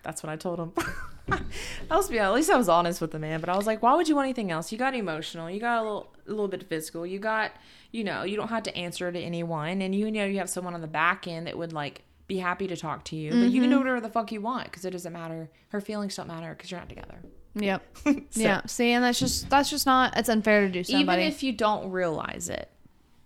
[0.02, 0.72] That's what I told him.
[1.90, 3.82] I was be at least I was honest with the man, but I was like,
[3.82, 4.72] why would you want anything else?
[4.72, 7.52] You got emotional, you got a little a little bit physical, you got
[7.92, 10.74] you know, you don't have to answer to anyone, and you know you have someone
[10.74, 13.60] on the back end that would like be happy to talk to you, but you
[13.60, 13.78] can do mm-hmm.
[13.78, 15.50] whatever the fuck you want because it doesn't matter.
[15.68, 17.20] Her feelings don't matter because you're not together.
[17.54, 17.82] Yep.
[18.30, 18.62] So, yeah.
[18.66, 20.16] See, and that's just that's just not.
[20.16, 21.22] It's unfair to do somebody.
[21.22, 22.70] Even if you don't realize it,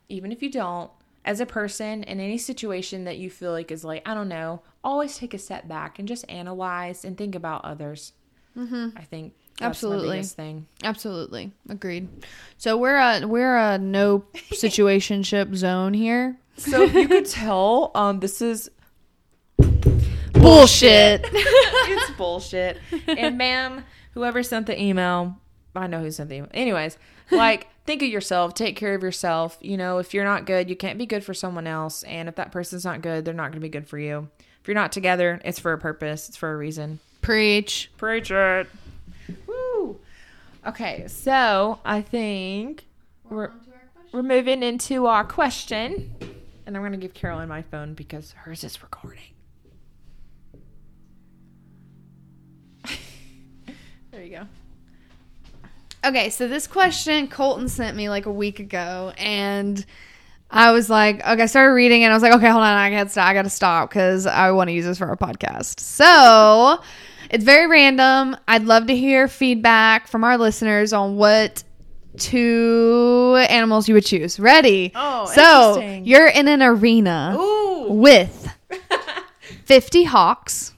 [0.08, 0.90] even if you don't,
[1.24, 4.62] as a person in any situation that you feel like is like, I don't know,
[4.82, 8.12] always take a step back and just analyze and think about others.
[8.56, 8.96] Mm-hmm.
[8.96, 10.22] I think that's Absolutely.
[10.22, 10.66] thing.
[10.82, 12.08] Absolutely agreed.
[12.58, 16.36] So we're a we're a no situationship zone here.
[16.56, 18.70] So if you could tell, um, this is
[20.44, 21.22] Bullshit.
[21.32, 22.78] it's bullshit.
[23.08, 23.84] And ma'am,
[24.14, 25.36] whoever sent the email,
[25.76, 26.50] I know who sent the email.
[26.54, 26.96] Anyways,
[27.30, 29.58] like think of yourself, take care of yourself.
[29.60, 32.02] You know, if you're not good, you can't be good for someone else.
[32.04, 34.28] And if that person's not good, they're not gonna be good for you.
[34.60, 37.00] If you're not together, it's for a purpose, it's for a reason.
[37.20, 37.90] Preach.
[37.96, 38.68] Preach it.
[39.46, 39.98] Woo.
[40.66, 42.86] Okay, so I think
[43.28, 43.50] we're
[44.12, 46.14] we're moving into our question.
[46.66, 49.33] And I'm gonna give Carolyn my phone because hers is recording.
[54.24, 54.46] You go.
[56.04, 59.84] Okay, so this question Colton sent me like a week ago, and
[60.50, 62.88] I was like, okay, I started reading and I was like, okay, hold on, I
[62.90, 63.26] got to stop.
[63.26, 65.80] I got to stop because I want to use this for our podcast.
[65.80, 66.80] So
[67.28, 68.36] it's very random.
[68.46, 71.64] I'd love to hear feedback from our listeners on what
[72.18, 74.38] two animals you would choose.
[74.38, 74.92] Ready?
[74.94, 76.04] Oh, so interesting.
[76.04, 77.92] you're in an arena Ooh.
[77.92, 78.48] with
[79.64, 80.74] 50 hawks,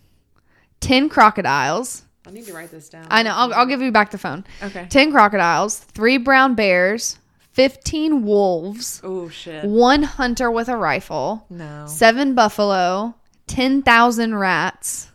[0.81, 2.06] 10 crocodiles.
[2.27, 3.07] I need to write this down.
[3.11, 3.31] I know.
[3.35, 4.45] I'll, I'll give you back the phone.
[4.63, 4.87] Okay.
[4.89, 7.19] 10 crocodiles, three brown bears,
[7.53, 9.65] 15 wolves, Oh shit.
[9.65, 11.87] one hunter with a rifle, No.
[11.87, 13.15] seven buffalo,
[13.47, 15.13] 10,000 rats,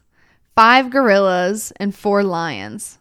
[0.55, 2.97] five gorillas, and four lions.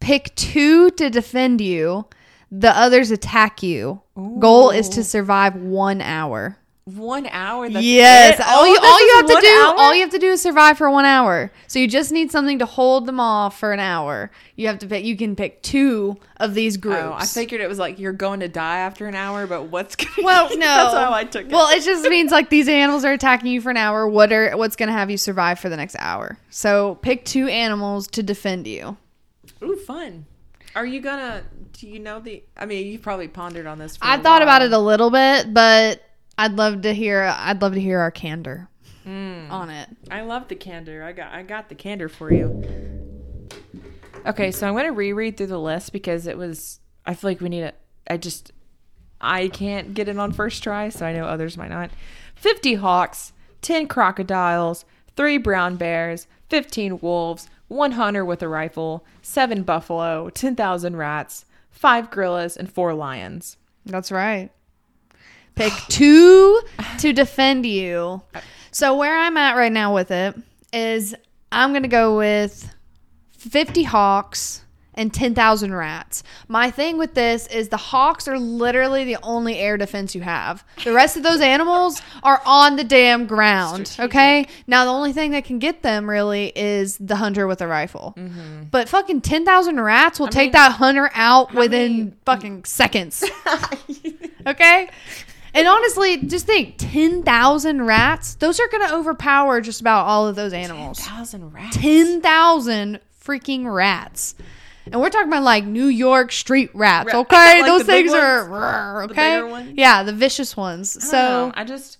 [0.00, 2.06] Pick two to defend you,
[2.50, 4.02] the others attack you.
[4.38, 6.58] Goal is to survive one hour.
[6.86, 7.70] One hour.
[7.70, 9.74] That's Yes, all Oh, you all you have to do hour?
[9.78, 11.50] all you have to do is survive for one hour.
[11.66, 14.30] So you just need something to hold them off for an hour.
[14.56, 15.02] You have to pick.
[15.02, 17.00] You can pick two of these groups.
[17.02, 19.96] Oh, I figured it was like you're going to die after an hour, but what's
[19.96, 20.58] going Well, no.
[20.58, 21.52] That's how I took it.
[21.52, 24.06] Well, it just means like these animals are attacking you for an hour.
[24.06, 26.36] What are what's going to have you survive for the next hour?
[26.50, 28.98] So pick two animals to defend you.
[29.62, 30.26] Ooh, fun.
[30.76, 31.44] Are you gonna?
[31.72, 32.42] Do you know the?
[32.58, 33.96] I mean, you probably pondered on this.
[33.96, 36.02] For I thought about it a little bit, but
[36.38, 37.22] I'd love to hear.
[37.22, 38.68] I'd love to hear our candor
[39.06, 39.50] Mm.
[39.50, 39.88] on it.
[40.10, 41.02] I love the candor.
[41.04, 42.62] I got I got the candor for you.
[44.26, 46.80] Okay, so I'm gonna reread through the list because it was.
[47.06, 47.76] I feel like we need it.
[48.08, 48.52] I just.
[49.20, 51.90] I can't get it on first try, so I know others might not.
[52.34, 53.32] Fifty hawks,
[53.62, 54.84] ten crocodiles,
[55.16, 61.44] three brown bears, fifteen wolves, one hunter with a rifle, seven buffalo, ten thousand rats,
[61.70, 63.56] five gorillas, and four lions.
[63.86, 64.50] That's right.
[65.54, 66.60] Pick two
[66.98, 68.22] to defend you.
[68.70, 70.34] So where I'm at right now with it
[70.72, 71.14] is
[71.52, 72.72] I'm gonna go with
[73.38, 74.62] 50 hawks
[74.96, 76.22] and 10,000 rats.
[76.46, 80.64] My thing with this is the hawks are literally the only air defense you have.
[80.84, 83.96] The rest of those animals are on the damn ground.
[83.98, 84.46] Okay.
[84.68, 88.14] Now the only thing that can get them really is the hunter with a rifle.
[88.16, 88.64] Mm-hmm.
[88.70, 93.24] But fucking 10,000 rats will take mean, that hunter out within many- fucking seconds.
[94.46, 94.90] Okay?
[95.54, 100.34] And honestly, just think 10,000 rats, those are going to overpower just about all of
[100.36, 100.98] those animals.
[101.00, 101.76] Thousand rats.
[101.76, 104.34] 10,000 freaking rats.
[104.90, 107.62] And we're talking about like New York street rats, okay?
[107.62, 109.42] like those things are, rrr, The okay?
[109.42, 109.72] ones?
[109.76, 110.96] Yeah, the vicious ones.
[110.96, 111.52] I So know.
[111.54, 111.98] I just.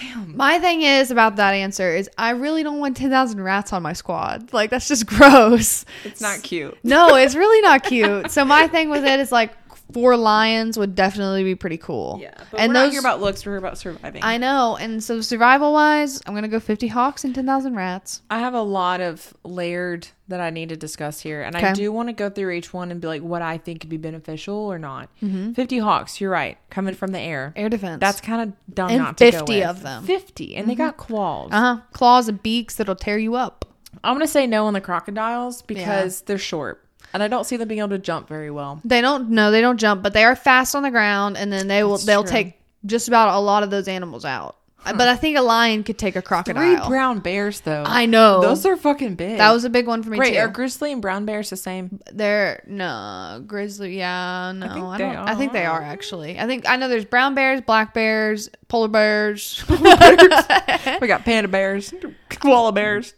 [0.00, 0.36] Damn.
[0.36, 3.92] my thing is about that answer is I really don't want 10,000 rats on my
[3.94, 4.52] squad.
[4.52, 5.84] Like that's just gross.
[6.04, 6.76] It's not cute.
[6.82, 8.30] No, it's really not cute.
[8.30, 9.54] So my thing with it is like
[9.92, 12.18] four lions would definitely be pretty cool.
[12.20, 13.44] Yeah, but and we're those not here about looks.
[13.46, 14.22] We're here about surviving.
[14.24, 14.76] I know.
[14.76, 18.22] And so survival wise, I'm gonna go 50 hawks and 10,000 rats.
[18.30, 21.68] I have a lot of layered that I need to discuss here, and Okay.
[21.68, 23.90] I do want to go through each one and be like what I think could
[23.90, 25.08] be beneficial or not.
[25.22, 25.52] Mm-hmm.
[25.52, 27.52] Fifty hawks, you're right, coming from the air.
[27.54, 28.00] Air defense.
[28.00, 29.64] That's kind of dumb And not to go 50 with.
[29.68, 30.02] of them.
[30.04, 31.50] Fifty, and they got claws.
[31.52, 31.80] uh huh.
[31.92, 33.64] Claws and beaks that'll tear you up.
[34.04, 36.84] I'm gonna say no on the crocodiles because they're short,
[37.16, 38.80] and I don't see them being able to jump very well.
[38.84, 39.30] They don't.
[39.30, 41.92] No, they don't jump, but they are fast on the ground, and then they will.
[41.92, 42.30] That's they'll true.
[42.32, 44.56] take just about a lot of those animals out.
[44.84, 46.62] But I think a lion could take a crocodile.
[46.62, 47.82] Three brown bears, though.
[47.84, 48.40] I know.
[48.40, 49.38] Those are fucking big.
[49.38, 50.38] that was a big one for me Wait, too.
[50.38, 51.98] are grizzly and brown bears the same?
[52.12, 53.98] They're no grizzly.
[53.98, 54.98] Yeah, no, I, think don't.
[54.98, 55.80] they I think they are.
[55.80, 56.38] are actually.
[56.38, 59.64] I think I know there's brown bears, black bears, polar bears.
[61.00, 61.92] We got panda bears,
[62.28, 63.12] koala bears.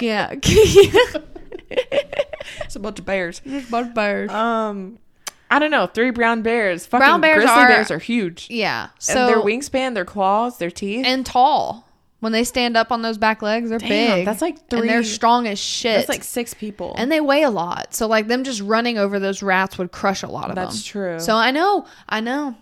[0.00, 0.34] yeah,
[1.70, 3.40] It's a bunch of bears.
[3.44, 4.30] there's both bears.
[4.30, 4.98] Um,
[5.50, 5.86] I don't know.
[5.86, 6.86] Three brown bears.
[6.86, 8.48] Fucking Brown bears grizzly are- bears are huge.
[8.50, 11.04] yeah, So and their wingspan, their claws, their teeth.
[11.06, 11.88] and tall.
[12.20, 13.88] When they stand up on those back legs, they're Damn,
[14.18, 14.24] big.
[14.26, 15.96] that's like and they're strong as shit.
[15.96, 16.94] That's like six people.
[16.96, 17.92] and they weigh a lot.
[17.94, 20.64] So like them just running over those rats would crush a lot of them.
[20.64, 21.20] That's true.
[21.20, 22.56] So I know, I know,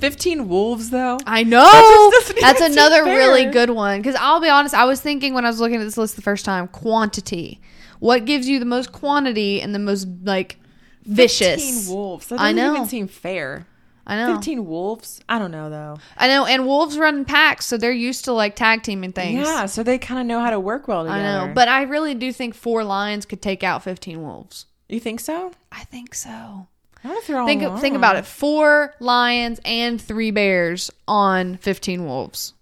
[0.00, 1.18] fifteen wolves though.
[1.26, 2.12] I know.
[2.40, 4.00] That's another really good one.
[4.00, 6.22] Because I'll be honest, I was thinking when I was looking at this list the
[6.22, 7.60] first time, quantity.
[8.04, 10.58] What gives you the most quantity and the most like
[11.06, 11.88] vicious?
[11.88, 12.26] Wolves.
[12.26, 12.74] That I doesn't know.
[12.76, 13.66] even seem fair.
[14.06, 14.34] I know.
[14.34, 15.22] Fifteen wolves.
[15.26, 15.96] I don't know though.
[16.18, 16.44] I know.
[16.44, 19.46] And wolves run in packs, so they're used to like tag teaming things.
[19.46, 21.18] Yeah, so they kind of know how to work well together.
[21.18, 21.54] I know.
[21.54, 24.66] But I really do think four lions could take out fifteen wolves.
[24.90, 25.52] you think so?
[25.72, 26.28] I think so.
[26.30, 28.26] I don't know if they're all Think think about it.
[28.26, 32.52] Four lions and three bears on fifteen wolves.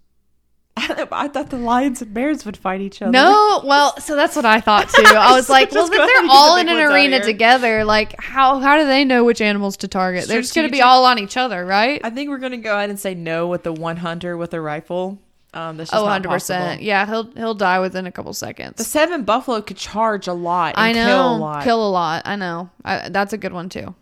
[0.76, 3.12] I thought the lions and bears would fight each other.
[3.12, 5.02] No, well, so that's what I thought too.
[5.04, 8.78] I was like, well, if they're all the in an arena together, like how how
[8.78, 10.26] do they know which animals to target?
[10.26, 12.00] They're just going to be all on each other, right?
[12.02, 14.60] I think we're gonna go ahead and say no with the one hunter with a
[14.60, 15.18] rifle.
[15.54, 16.82] Um, that's Oh, 100 percent.
[16.82, 18.76] Yeah, he'll he'll die within a couple seconds.
[18.76, 20.74] The seven buffalo could charge a lot.
[20.78, 21.64] And I know, kill a lot.
[21.64, 22.22] kill a lot.
[22.24, 22.70] I know.
[22.82, 23.94] I, that's a good one too.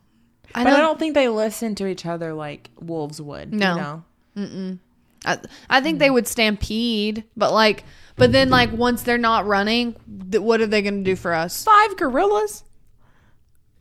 [0.54, 0.76] I but know.
[0.76, 3.52] I don't think they listen to each other like wolves would.
[3.52, 4.04] No.
[4.36, 4.78] You know?
[5.24, 7.84] I, I think they would stampede, but like,
[8.16, 9.96] but then like once they're not running,
[10.30, 11.64] th- what are they going to do for us?
[11.64, 12.64] Five gorillas.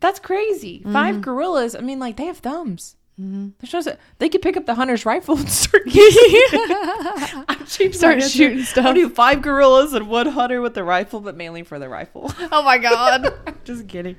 [0.00, 0.78] That's crazy.
[0.78, 0.92] Mm-hmm.
[0.92, 1.74] Five gorillas.
[1.74, 2.96] I mean, like they have thumbs.
[3.20, 5.82] There's no, they could pick up the hunter's rifle and start.
[5.86, 5.92] I'm
[7.66, 8.86] changing Start shooting stuff.
[8.86, 12.32] I'll do five gorillas and one hunter with the rifle, but mainly for the rifle.
[12.52, 13.32] Oh my god!
[13.64, 14.16] Just kidding.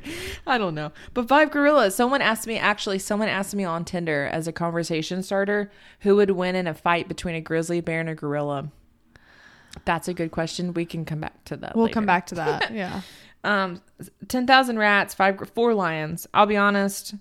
[0.48, 0.92] I don't know.
[1.14, 1.96] But five gorillas.
[1.96, 5.72] Someone asked me, actually, someone asked me on Tinder as a conversation starter
[6.02, 8.72] who would win in a fight between a grizzly bear and a gorilla.
[9.86, 10.74] That's a good question.
[10.74, 11.76] We can come back to that.
[11.76, 11.94] we'll later.
[11.96, 12.74] come back to that.
[12.74, 13.02] Yeah.
[13.44, 13.82] Um,
[14.28, 16.28] 10,000 rats, five, four lions.
[16.34, 17.16] I'll be honest.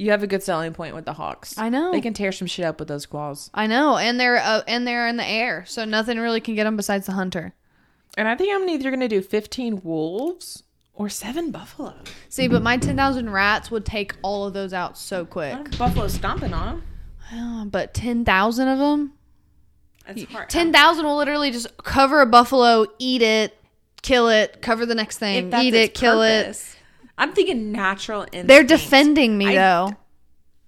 [0.00, 1.58] You have a good selling point with the hawks.
[1.58, 1.92] I know.
[1.92, 3.50] They can tear some shit up with those claws.
[3.52, 6.64] I know, and they're uh, and they're in the air, so nothing really can get
[6.64, 7.52] them besides the hunter.
[8.16, 10.62] And I think I'm either going to do 15 wolves
[10.94, 11.94] or seven buffalo.
[12.30, 15.76] See, but my ten thousand rats would take all of those out so quick.
[15.76, 16.80] Buffalo stomping on
[17.30, 17.60] them.
[17.62, 19.12] Uh, But ten thousand of them,
[20.06, 20.48] That's hard.
[20.48, 23.54] ten thousand will literally just cover a buffalo, eat it,
[24.00, 26.56] kill it, cover the next thing, eat it, kill it.
[27.20, 27.28] Purpose.
[27.30, 28.48] I'm thinking natural instinct.
[28.48, 29.96] They're defending me I- though.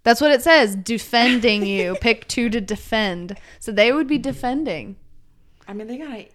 [0.04, 0.74] That's what it says.
[0.74, 1.94] Defending you.
[2.00, 3.38] Pick two to defend.
[3.60, 4.96] So they would be defending.
[5.68, 6.26] I mean, they got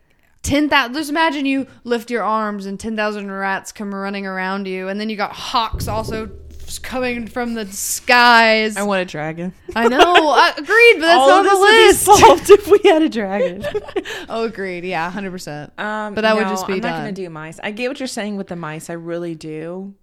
[0.42, 0.94] Ten thousand.
[0.94, 5.00] Just imagine you lift your arms and ten thousand rats come running around you, and
[5.02, 6.30] then you got hawks also
[6.82, 8.78] coming from the skies.
[8.78, 9.54] I want a dragon.
[9.76, 10.00] I know.
[10.30, 12.08] I agreed, but that's All not of on the this list.
[12.08, 13.66] would be solved if we had a dragon.
[14.30, 14.86] oh, agreed.
[14.86, 15.74] Yeah, hundred percent.
[15.78, 17.60] Um, But that would just be I'm not gonna do mice.
[17.62, 18.90] I get what you're saying with the mice.
[18.90, 19.96] I really do.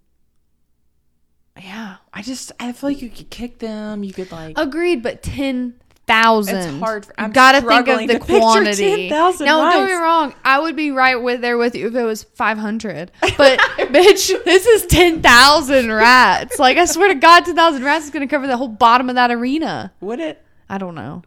[1.61, 4.03] Yeah, I just I feel like you could kick them.
[4.03, 4.57] You could like.
[4.57, 5.01] agreed.
[5.01, 5.75] But ten
[6.05, 6.55] thousand.
[6.57, 9.09] It's hard for- I'm Gotta think of the quantity.
[9.09, 10.35] 10,000 No, don't get me wrong.
[10.43, 13.11] I would be right with there with you if it was five hundred.
[13.37, 16.59] But bitch, this is ten thousand rats.
[16.59, 19.15] Like I swear to God, ten thousand rats is gonna cover the whole bottom of
[19.15, 19.93] that arena.
[20.01, 20.41] would it?
[20.69, 21.21] I don't know.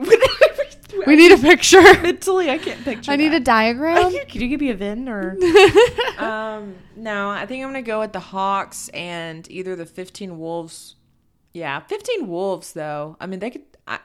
[1.09, 1.81] We need a picture.
[2.03, 2.51] mentally.
[2.51, 3.11] I can't picture.
[3.11, 4.13] I need a diagram.
[4.13, 5.39] Could you give me a Venn or?
[6.19, 10.97] um, no, I think I'm gonna go with the Hawks and either the 15 Wolves.
[11.55, 13.17] Yeah, 15 Wolves though.
[13.21, 13.63] I mean, they could.
[13.87, 14.01] I,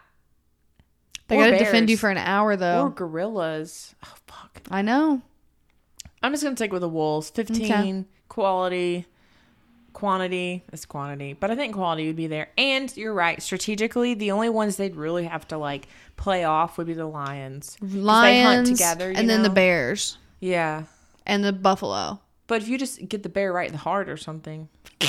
[1.28, 2.84] They gotta defend you for an hour though.
[2.84, 3.94] or gorillas.
[4.06, 4.62] Oh fuck!
[4.72, 5.22] I know.
[6.22, 7.30] I'm just gonna take with the wolves.
[7.32, 9.06] 15 quality,
[10.04, 12.50] quantity is quantity, but I think quality would be there.
[12.58, 13.42] And you're right.
[13.42, 15.88] Strategically, the only ones they'd really have to like
[16.18, 17.78] play off would be the lions.
[17.82, 20.84] Lions together, and then the bears Yeah,
[21.26, 22.20] and the buffalo.
[22.48, 24.68] but if you just get the bear right in the heart or something.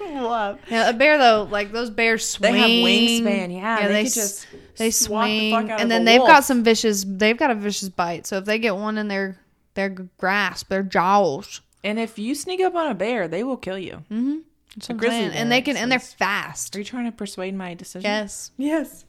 [0.00, 0.58] Love.
[0.70, 2.54] Yeah, a bear though, like those bears They swing.
[2.60, 6.04] have wingspan, yeah, they they s- just they the swing, fuck out of and then
[6.04, 7.04] they've got some vicious.
[7.06, 8.26] They've got a vicious bite.
[8.26, 9.38] So if they get one in their
[9.74, 13.78] their grasp, their jaws, And if you sneak up on a bear, they will kill
[13.78, 14.02] you.
[14.10, 15.32] that's what I'm grizzly saying.
[15.32, 16.76] and they bear, can, and they're fast.
[16.76, 18.02] Are you trying to persuade my decision?
[18.10, 18.50] Yes.
[18.58, 19.04] Yes.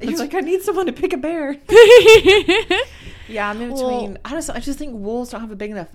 [0.00, 1.56] You're like, I need someone to pick a bear.
[3.28, 4.18] Yeah, I'm in Well- between.
[4.24, 5.88] I just, I just think wolves don't have a big enough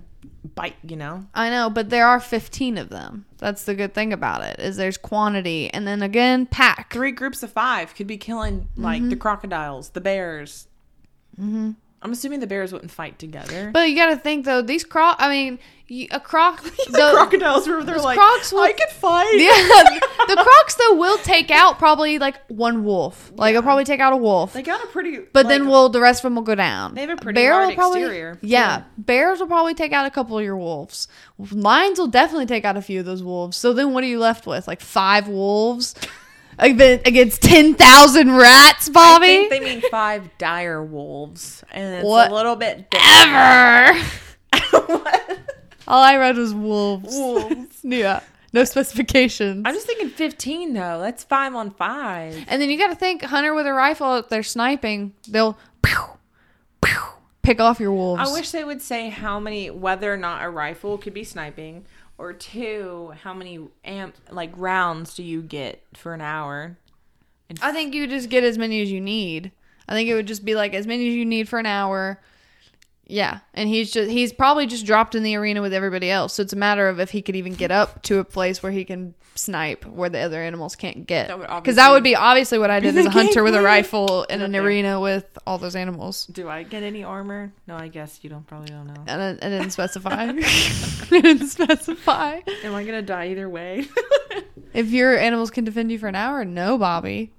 [0.53, 0.75] bite.
[0.83, 1.25] You know.
[1.33, 3.25] I know, but there are 15 of them.
[3.37, 6.91] That's the good thing about it is there's quantity, and then again pack.
[6.91, 9.09] Three groups of five could be killing like Mm-hmm.
[9.11, 10.67] the crocodiles, the bears.
[11.39, 11.71] Mm-hmm.
[12.03, 13.69] I'm assuming the bears wouldn't fight together.
[13.71, 15.17] But you got to think though, these croc.
[15.19, 16.63] I mean, you, a croc.
[16.63, 19.31] the, the- crocodiles were they're like, crocs will- I could fight.
[19.37, 23.31] Yeah, the crocs though will take out probably like one wolf.
[23.35, 24.53] Like they'll probably take out a wolf.
[24.53, 25.19] They got a pretty.
[25.31, 26.95] But like, then will the rest of them will go down.
[26.95, 28.83] They have a pretty bear hard exterior, Yeah, too.
[28.97, 31.07] bears will probably take out a couple of your wolves.
[31.51, 33.57] Lions will definitely take out a few of those wolves.
[33.57, 34.67] So then, what are you left with?
[34.67, 35.93] Like five wolves
[36.59, 39.25] against ten thousand rats, Bobby?
[39.25, 42.31] I think they mean five dire wolves, and it's What?
[42.31, 43.99] a little bit Ever.
[44.71, 45.39] What?
[45.87, 47.13] All I read was wolves.
[47.15, 47.79] wolves.
[47.83, 48.19] Yeah,
[48.53, 49.63] no specifications.
[49.65, 50.99] I'm just thinking 15 though.
[51.01, 52.45] That's five on five.
[52.47, 54.17] And then you got to think hunter with a rifle.
[54.17, 55.97] If they're sniping, they'll pew,
[56.83, 56.99] pew,
[57.41, 58.21] pick off your wolves.
[58.29, 61.85] I wish they would say how many, whether or not a rifle could be sniping,
[62.17, 66.77] or two, how many amp like rounds do you get for an hour?
[67.61, 69.51] I think you just get as many as you need.
[69.87, 72.21] I think it would just be like as many as you need for an hour.
[73.05, 76.33] Yeah, and he's just he's probably just dropped in the arena with everybody else.
[76.33, 78.71] So it's a matter of if he could even get up to a place where
[78.71, 81.27] he can snipe where the other animals can't get.
[81.29, 81.51] Because that
[81.89, 84.53] obviously would be obviously what I did as a hunter with a rifle in an
[84.55, 84.65] Okay.
[84.65, 86.25] arena with all those animals.
[86.27, 87.53] Do I get any armor?
[87.67, 89.03] No, I guess you don't probably don't know.
[89.07, 90.11] And I, I didn't specify.
[90.35, 92.39] I didn't specify.
[92.63, 93.87] Am I gonna die either way?
[94.73, 97.33] If your animals can defend you for an hour, no, Bobby.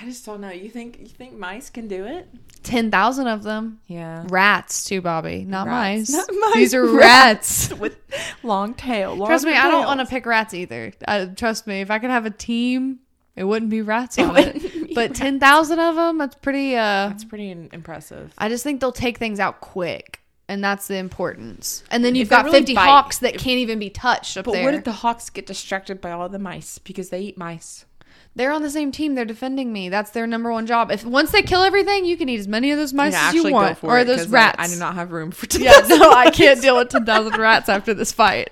[0.00, 0.50] I just don't know.
[0.50, 2.28] You think you think mice can do it?
[2.62, 3.80] Ten thousand of them.
[3.86, 4.24] Yeah.
[4.28, 5.44] Rats too, Bobby.
[5.44, 6.10] Not Rats.
[6.10, 6.12] mice.
[6.12, 7.72] Not mice, These are rats.
[7.78, 7.96] with
[8.42, 9.16] long tail.
[9.26, 10.92] Trust me, I don't want to pick rats either.
[11.06, 13.00] Uh, trust me, if I could have a team,
[13.36, 14.94] it wouldn't be rats on it.
[14.94, 18.32] but 10,000 of them, that's pretty, uh, That's pretty impressive.
[18.38, 20.20] I just think they'll take things out quick.
[20.50, 21.84] And that's the importance.
[21.90, 24.46] And then you've If got really 50 bite- hawks that can't even be touched up
[24.46, 24.64] But there.
[24.64, 27.84] what if the hawks get distracted by all the mice because they eat mice?
[28.38, 29.16] They're on the same team.
[29.16, 29.88] They're defending me.
[29.88, 30.92] That's their number one job.
[30.92, 33.50] If once they kill everything, you can eat as many of those mice as you
[33.50, 34.54] want, or those rats.
[34.60, 37.36] I, I do not have room for Yeah, no, I can't deal with ten thousand
[37.40, 38.50] rats after this fight.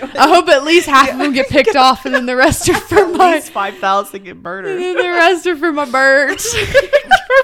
[0.00, 2.80] I hope at least half of them get picked off, and then the rest are
[2.80, 3.38] for my.
[3.40, 6.50] five thousand get And murdered then the rest are for my birds.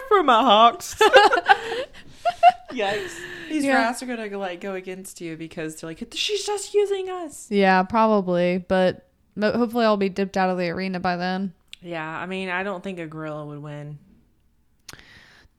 [0.09, 0.95] for my hawks.
[2.73, 3.13] Yikes!
[3.51, 3.75] These Yeah.
[3.77, 7.47] rats are gonna like go against you because they're like, she's just using us.
[7.51, 9.07] yeah, probably, but
[9.39, 11.53] hopefully I'll be dipped out of the arena by then.
[11.85, 13.99] Yeah, I mean, I don't think a gorilla would win.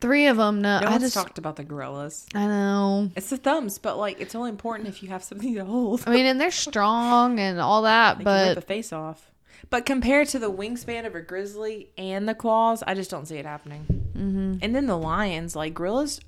[0.00, 0.60] Three of them.
[0.60, 1.14] No, No I just.
[1.14, 2.26] talked about the gorillas.
[2.34, 3.10] I know.
[3.16, 6.02] It's the thumbs, but like, it's only important if you have something to hold.
[6.06, 9.30] I mean, and they're strong and all that, They can rip but a face off.
[9.70, 13.36] But compared to the wingspan of a grizzly and the claws, I just don't see
[13.36, 13.86] it happening.
[14.16, 14.56] Mm-hmm.
[14.60, 16.20] And then the lions, like gorillas,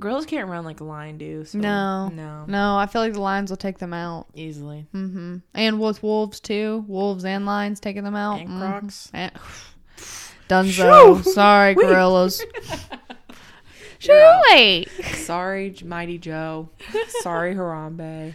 [0.00, 1.44] gorillas can't run like a lion do.
[1.44, 2.76] So no, no, no.
[2.76, 4.26] I feel like the lions will take them out.
[4.34, 4.86] easily.
[4.92, 8.40] hmm And with wolves too, wolves and lions taking them out.
[8.40, 8.58] And Mhm.
[8.60, 9.10] crocs.
[9.12, 9.32] And-
[10.48, 11.22] Dunzo.
[11.24, 12.42] Sorry, gorillas.
[13.98, 14.86] Surely.
[15.14, 16.68] Sorry, Mighty Joe.
[17.22, 18.32] Sorry, Harambe.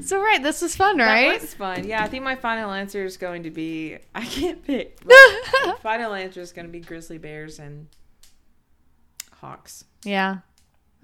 [0.00, 1.40] So right, this was fun, That right?
[1.40, 1.86] was fun.
[1.86, 4.98] Yeah, I think my final answer is going to be I can't pick.
[5.80, 7.86] final answer is going to be grizzly bears and
[9.40, 9.84] hawks.
[10.04, 10.38] yeah.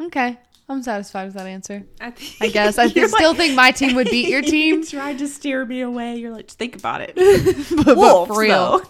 [0.00, 0.38] Okay.
[0.68, 1.84] I'm satisfied with that answer.
[2.00, 4.76] I, think, I guess I You're still like- think my team would beat your team.
[4.76, 6.16] You tried to steer me away.
[6.16, 7.16] You're like, think about it.
[7.84, 8.80] but, but for real.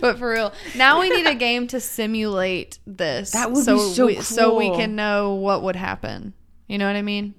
[0.00, 0.54] but for real.
[0.74, 3.32] Now we need a game to simulate this.
[3.32, 6.32] That would be so we, so we can know what would happen.
[6.66, 7.34] You know what I mean?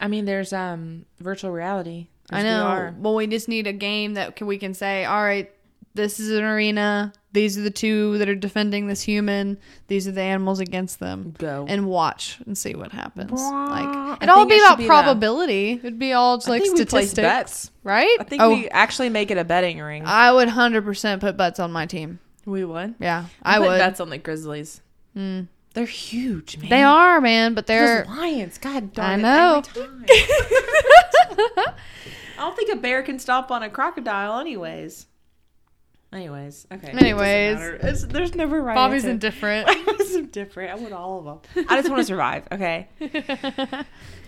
[0.00, 2.08] I mean, there's um virtual reality.
[2.30, 2.64] I know.
[2.64, 2.98] VR.
[2.98, 5.52] Well, we just need a game that can, we can say, all right,
[5.96, 7.12] this is an arena.
[7.32, 9.58] These are the two that are defending this human.
[9.88, 11.34] These are the animals against them.
[11.38, 11.66] Go.
[11.68, 13.32] And watch and see what happens.
[13.32, 15.72] Like I it all be it about be probability.
[15.72, 17.70] It'd be all just I like we statistics, bets.
[17.82, 18.16] right?
[18.20, 20.04] I think oh, we actually make it a betting ring.
[20.06, 22.20] I would hundred percent put bets on my team.
[22.44, 22.94] we would.
[23.00, 23.78] Yeah, I put would.
[23.78, 24.80] bets on the Grizzlies.
[25.16, 25.48] Mm.
[25.74, 26.70] They're huge, man.
[26.70, 28.04] They are, man, but they're.
[28.04, 28.56] Those lions.
[28.56, 29.62] God darn I it, know.
[32.38, 35.06] I don't think a bear can stomp on a crocodile, anyways.
[36.12, 36.88] Anyways, okay.
[36.92, 37.56] Anyways.
[37.56, 37.74] matter.
[37.76, 38.74] It's- there's never right.
[38.74, 39.10] Bobby's answer.
[39.10, 39.68] indifferent.
[40.16, 40.70] I'm different.
[40.70, 41.66] I want all of them.
[41.68, 42.44] I just want to survive.
[42.52, 42.88] Okay.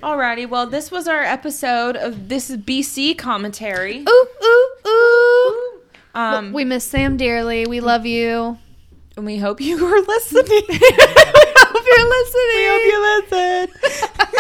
[0.03, 0.49] Alrighty.
[0.49, 4.05] Well, this was our episode of this is BC commentary.
[4.09, 5.81] ooh, ooh, ooh.
[6.15, 7.67] Um, we miss Sam dearly.
[7.67, 8.59] We love you.
[9.17, 10.63] and we hope you are listening.
[10.69, 12.57] We hope you're listening.
[12.57, 14.35] we hope you listen.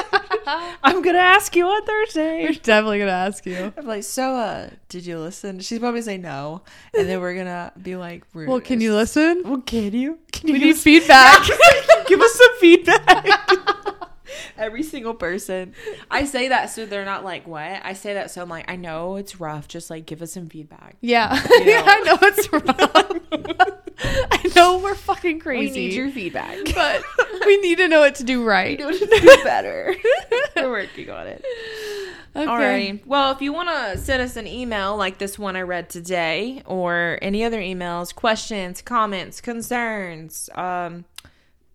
[0.82, 2.44] I'm gonna ask you on Thursday.
[2.44, 3.72] We're definitely gonna ask you.
[3.76, 5.60] I'm like, so, uh, did you listen?
[5.60, 6.62] She's probably say no,
[6.96, 9.42] and then we're gonna be like, Well, can you listen?
[9.44, 10.18] Well, can you?
[10.32, 11.46] Can We you need give feedback.
[12.06, 13.26] give us some feedback?
[14.58, 15.72] Every single person.
[16.10, 17.80] I say that so they're not like, what?
[17.84, 19.68] I say that so I'm like, I know it's rough.
[19.68, 20.96] Just like, give us some feedback.
[21.00, 21.82] yeah, You know.
[21.86, 23.67] I know it's rough.
[24.58, 25.72] Know we're fucking crazy.
[25.72, 26.58] We need your feedback.
[26.74, 27.02] but
[27.46, 28.76] we need to know what to do right.
[28.78, 29.06] do do
[29.44, 29.94] better.
[30.56, 31.44] we're working on it.
[32.36, 32.46] Okay.
[32.46, 33.06] Alrighty.
[33.06, 36.62] Well, if you want to send us an email like this one I read today,
[36.66, 41.04] or any other emails, questions, comments, concerns, um,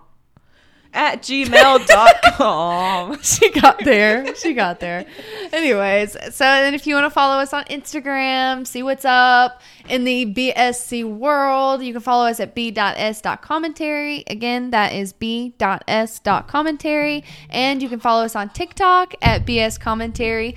[0.94, 3.20] at gmail.com.
[3.22, 4.34] she got there.
[4.36, 5.06] She got there.
[5.52, 10.04] Anyways, so then if you want to follow us on Instagram, see what's up in
[10.04, 14.24] the BSC world, you can follow us at b.s.commentary.
[14.28, 17.24] Again, that is b.s.commentary.
[17.50, 20.56] And you can follow us on TikTok at BS Commentary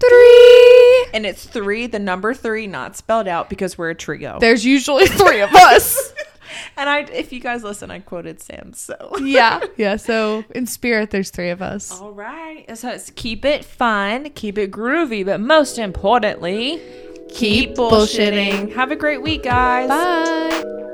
[0.00, 1.06] 3.
[1.14, 4.38] And it's three, the number three, not spelled out because we're a trio.
[4.38, 6.12] There's usually three of us.
[6.76, 8.72] And I, if you guys listen, I quoted Sam.
[8.72, 9.60] So yeah.
[9.76, 9.96] Yeah.
[9.96, 11.90] So in spirit, there's three of us.
[12.00, 16.80] all right, so it's keep it fun, keep it groovy, but most importantly,
[17.28, 17.90] keep, Keep bullshitting.
[18.68, 18.74] bullshitting.
[18.74, 19.88] Have a great week, guys.
[19.88, 20.90] Bye.